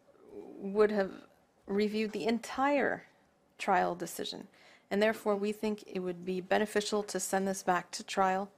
[0.58, 1.10] would have
[1.66, 3.04] reviewed the entire
[3.58, 4.48] trial decision,
[4.90, 8.50] and therefore we think it would be beneficial to send this back to trial.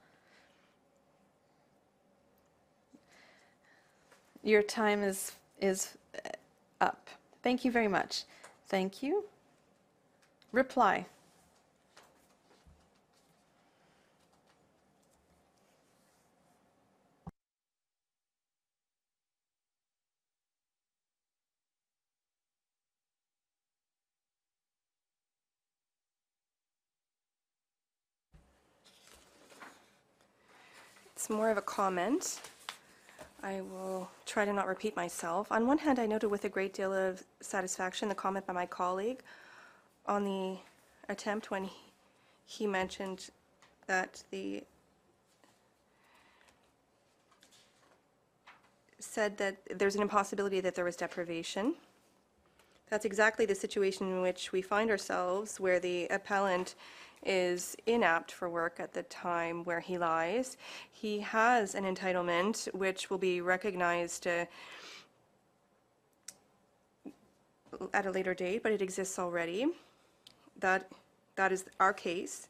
[4.41, 6.29] Your time is is uh,
[6.81, 7.07] up.
[7.41, 8.23] Thank you very much.
[8.67, 9.23] Thank you.
[10.53, 11.07] Reply.
[31.15, 32.39] It's more of a comment.
[33.41, 35.51] I will try to not repeat myself.
[35.51, 38.67] On one hand, I noted with a great deal of satisfaction the comment by my
[38.67, 39.23] colleague
[40.05, 40.57] on the
[41.09, 41.91] attempt when he-
[42.45, 43.29] he mentioned
[43.87, 44.63] that the,
[48.99, 51.75] said that there's an impossibility that there was deprivation.
[52.89, 56.75] That's exactly the situation in which we find ourselves, where the appellant
[57.25, 60.57] is inapt for work at the time where he lies.
[60.91, 64.45] He has an entitlement which will be recognized uh,
[67.93, 69.67] at a later date, but it exists already.
[70.63, 70.89] That,
[71.35, 72.47] that is our case.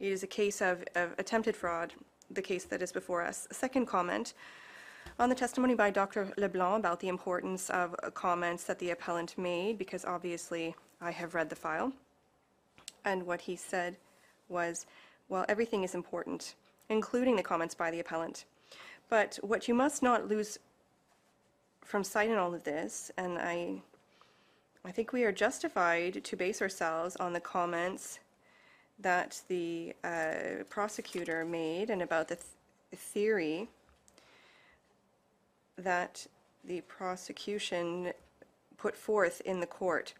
[0.00, 1.94] It is a case of, of attempted fraud,
[2.30, 3.48] the case that is before us.
[3.50, 4.34] A Second comment,
[5.18, 6.30] on the testimony by Dr.
[6.36, 11.48] LeBlanc about the importance of comments that the appellant made, because obviously I have read
[11.48, 11.90] the file,
[13.06, 13.96] and what he said
[14.50, 14.84] was,
[15.30, 16.54] well, everything is important,
[16.90, 18.44] including the comments by the appellant.
[19.08, 20.58] But what you must not lose
[21.82, 23.80] from sight in all of this, and I,
[24.88, 28.20] I think we are justified to base ourselves on the comments
[28.98, 32.46] that the uh, prosecutor made and about the th-
[32.96, 33.68] theory
[35.76, 36.26] that
[36.64, 38.14] the prosecution
[38.78, 40.14] put forth in the court.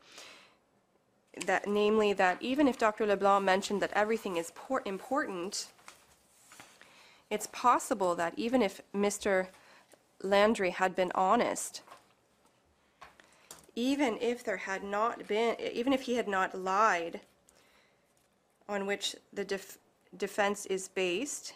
[1.46, 3.06] That namely, that even if Dr.
[3.06, 5.68] LeBlanc mentioned that everything is por- important,
[7.30, 9.46] it's possible that even if Mr.
[10.22, 11.80] Landry had been honest,
[13.78, 17.20] even if there had not been, even if he had not lied
[18.68, 19.78] on which the def-
[20.16, 21.54] defense is based,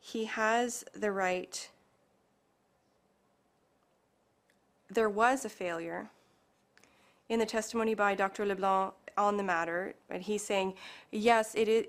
[0.00, 1.68] he has the right
[4.88, 6.08] there was a failure
[7.28, 8.46] in the testimony by Dr.
[8.46, 10.74] LeBlanc on the matter, and he's saying,
[11.10, 11.84] yes, it is,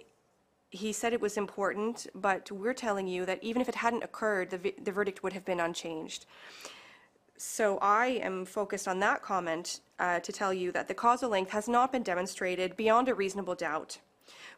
[0.70, 4.50] he said it was important, but we're telling you that even if it hadn't occurred,
[4.50, 6.26] the, the verdict would have been unchanged.
[7.38, 11.50] So I am focused on that comment uh, to tell you that the causal link
[11.50, 13.98] has not been demonstrated beyond a reasonable doubt.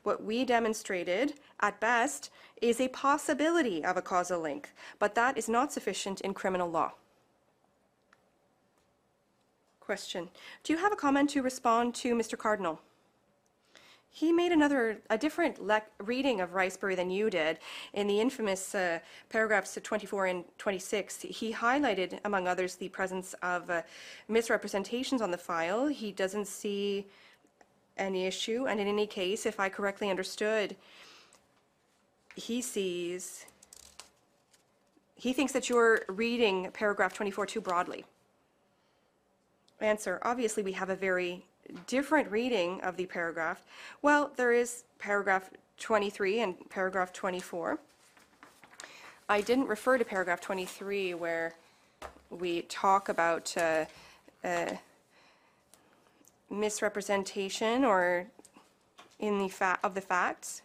[0.04, 2.30] What we demonstrated, at best,
[2.62, 6.94] is a possibility of a causal link, but that is not sufficient in criminal law.
[9.80, 10.30] Question.
[10.64, 12.38] Do you have a comment to respond to Mr.
[12.38, 12.82] Cardinal?
[14.16, 15.60] He made another, a different
[16.00, 17.60] reading of Riesberry than you did.
[17.92, 23.70] In the infamous uh, paragraphs 24 and 26, he highlighted, among others, the presence of
[23.70, 23.82] uh,
[24.30, 25.88] misrepresentations on the file.
[25.88, 27.08] He doesn't see
[27.98, 30.78] any issue, and in any case, if I correctly understood,
[32.38, 33.46] he sees,
[35.16, 38.06] he thinks that you're reading paragraph 24 too broadly.
[39.82, 41.44] Answer, obviously, we have a very
[41.88, 43.64] different reading of the paragraph.
[44.02, 45.50] Well, there is paragraph
[45.80, 47.80] 23 and paragraph 24.
[49.28, 51.56] I didn't refer to paragraph 23 where
[52.30, 53.86] we talk about uh,
[54.44, 54.74] uh,
[56.50, 58.28] misrepresentation or
[59.20, 60.62] in the fa, of the facts.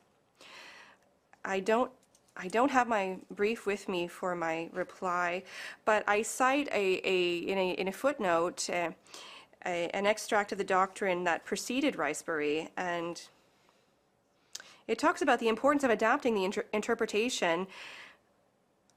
[1.44, 1.90] I don't,
[2.36, 5.42] I don't have my brief with me for my reply,
[5.84, 8.90] but I cite a, a, in a, in a footnote, uh,
[9.66, 13.22] a, an extract of the doctrine that preceded Riesberry, and
[14.86, 17.66] it talks about the importance of adapting the inter- interpretation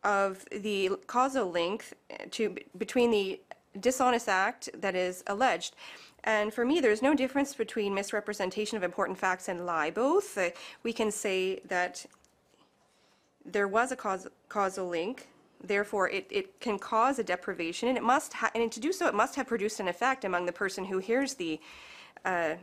[0.03, 1.85] of the causal link
[2.31, 3.39] to, between the
[3.79, 5.75] dishonest act that is alleged.
[6.23, 9.91] And for me, there's no difference between misrepresentation of important facts and lie.
[9.91, 10.49] Both, uh,
[10.83, 12.05] we can say that
[13.45, 15.27] there was a cause, causal link,
[15.63, 19.07] therefore it, it can cause a deprivation, and it must, ha- and to do so,
[19.07, 21.59] it must have produced an effect among the person who hears the,
[22.25, 22.55] uh,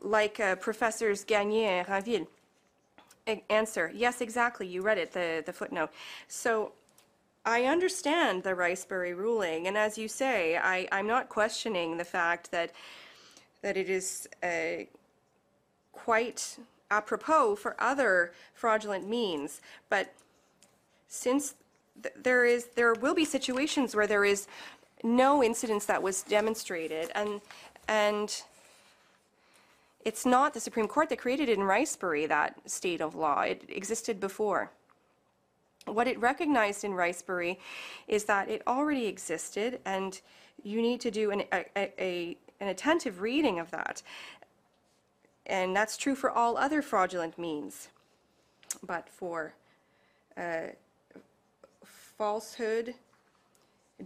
[0.00, 2.26] like uh, Professors Gagné and Rainville.
[3.28, 5.90] A- Answer, yes, exactly, you read it, the, the footnote.
[6.28, 6.72] So
[7.44, 12.50] I understand the Riesberry ruling, and as you say, I, I'm not questioning the fact
[12.50, 12.72] that,
[13.62, 14.84] that it is uh,
[15.92, 16.58] quite
[16.90, 20.14] apropos for other fraudulent means, but
[21.08, 21.54] since
[22.02, 24.46] th- there is, there will be situations where there is
[25.02, 27.40] no incidence that was demonstrated, and,
[27.88, 28.42] and
[30.04, 33.40] it's not the Supreme Court that created in Riesberry that state of law.
[33.42, 34.70] It existed before.
[35.86, 37.56] What it recognized in Riesberry
[38.06, 40.20] is that it already existed, and
[40.62, 44.02] you need to do an, a- a, an attentive reading of that.
[45.46, 47.88] And that's true for all other fraudulent means.
[48.86, 49.54] But for
[50.36, 50.68] uh,
[52.22, 52.94] falsehood,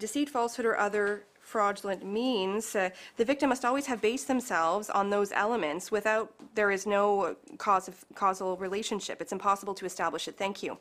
[0.04, 1.06] deceit, falsehood, or other
[1.52, 2.88] fraudulent means, uh,
[3.18, 7.88] the victim must always have based themselves on those elements without, there is no cause
[7.88, 9.20] of, causal relationship.
[9.20, 10.34] It's impossible to establish it.
[10.38, 10.78] Thank you.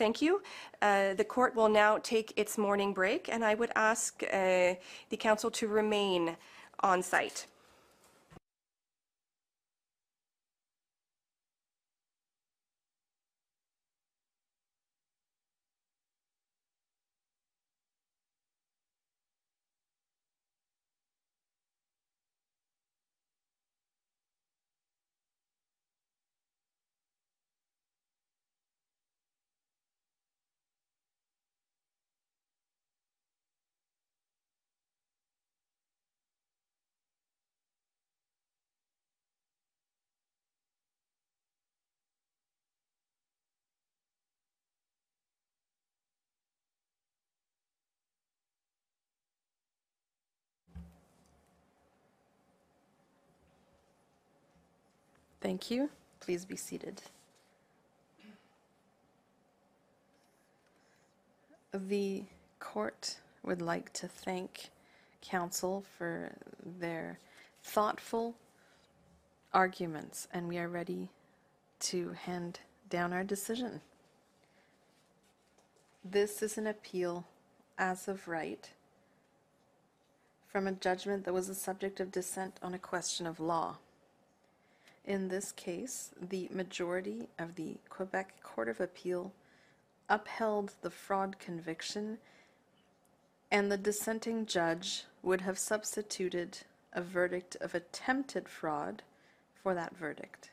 [0.00, 0.32] Thank you.
[0.80, 4.28] Uh, The court will now take its morning break, and I would ask uh,
[5.12, 6.36] the counsel to remain
[6.90, 7.46] on site.
[55.42, 55.90] Thank you.
[56.20, 57.02] Please be seated.
[61.74, 62.22] The
[62.60, 64.70] court would like to thank
[65.20, 66.30] counsel for
[66.78, 67.18] their
[67.64, 68.36] thoughtful
[69.52, 71.08] arguments, and we are ready
[71.80, 73.80] to hand down our decision.
[76.04, 77.24] This is an appeal
[77.78, 78.70] as of right
[80.46, 83.78] from a judgment that was the subject of dissent on a question of law.
[85.04, 89.32] In this case, the majority of the Quebec Court of Appeal
[90.08, 92.18] upheld the fraud conviction,
[93.50, 96.58] and the dissenting judge would have substituted
[96.92, 99.02] a verdict of attempted fraud
[99.54, 100.50] for that verdict.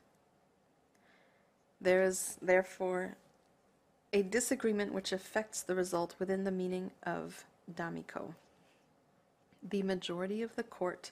[1.79, 3.17] There is therefore
[4.11, 8.33] a disagreement which affects the result within the meaning of D'Amico.
[9.61, 11.11] The majority of the court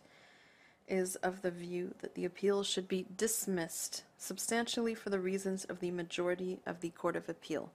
[0.87, 5.79] is of the view that the appeal should be dismissed substantially for the reasons of
[5.79, 7.71] the majority of the Court of Appeal.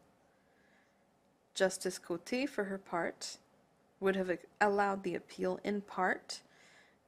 [1.55, 3.37] Justice Côté, for her part,
[4.01, 6.41] would have allowed the appeal in part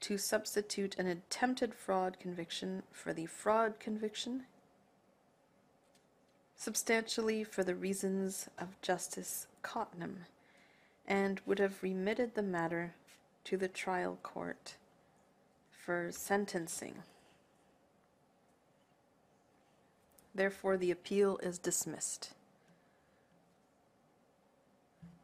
[0.01, 4.45] to substitute an attempted fraud conviction for the fraud conviction,
[6.57, 10.27] substantially for the reasons of Justice Cotnam,
[11.07, 12.95] and would have remitted the matter
[13.45, 14.77] to the trial court
[15.85, 17.03] for sentencing.
[20.35, 22.33] Therefore, the appeal is dismissed.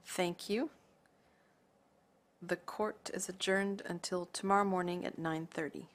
[0.04, 0.70] Thank you.
[2.42, 5.86] The court is adjourned until tomorrow morning at 9:30.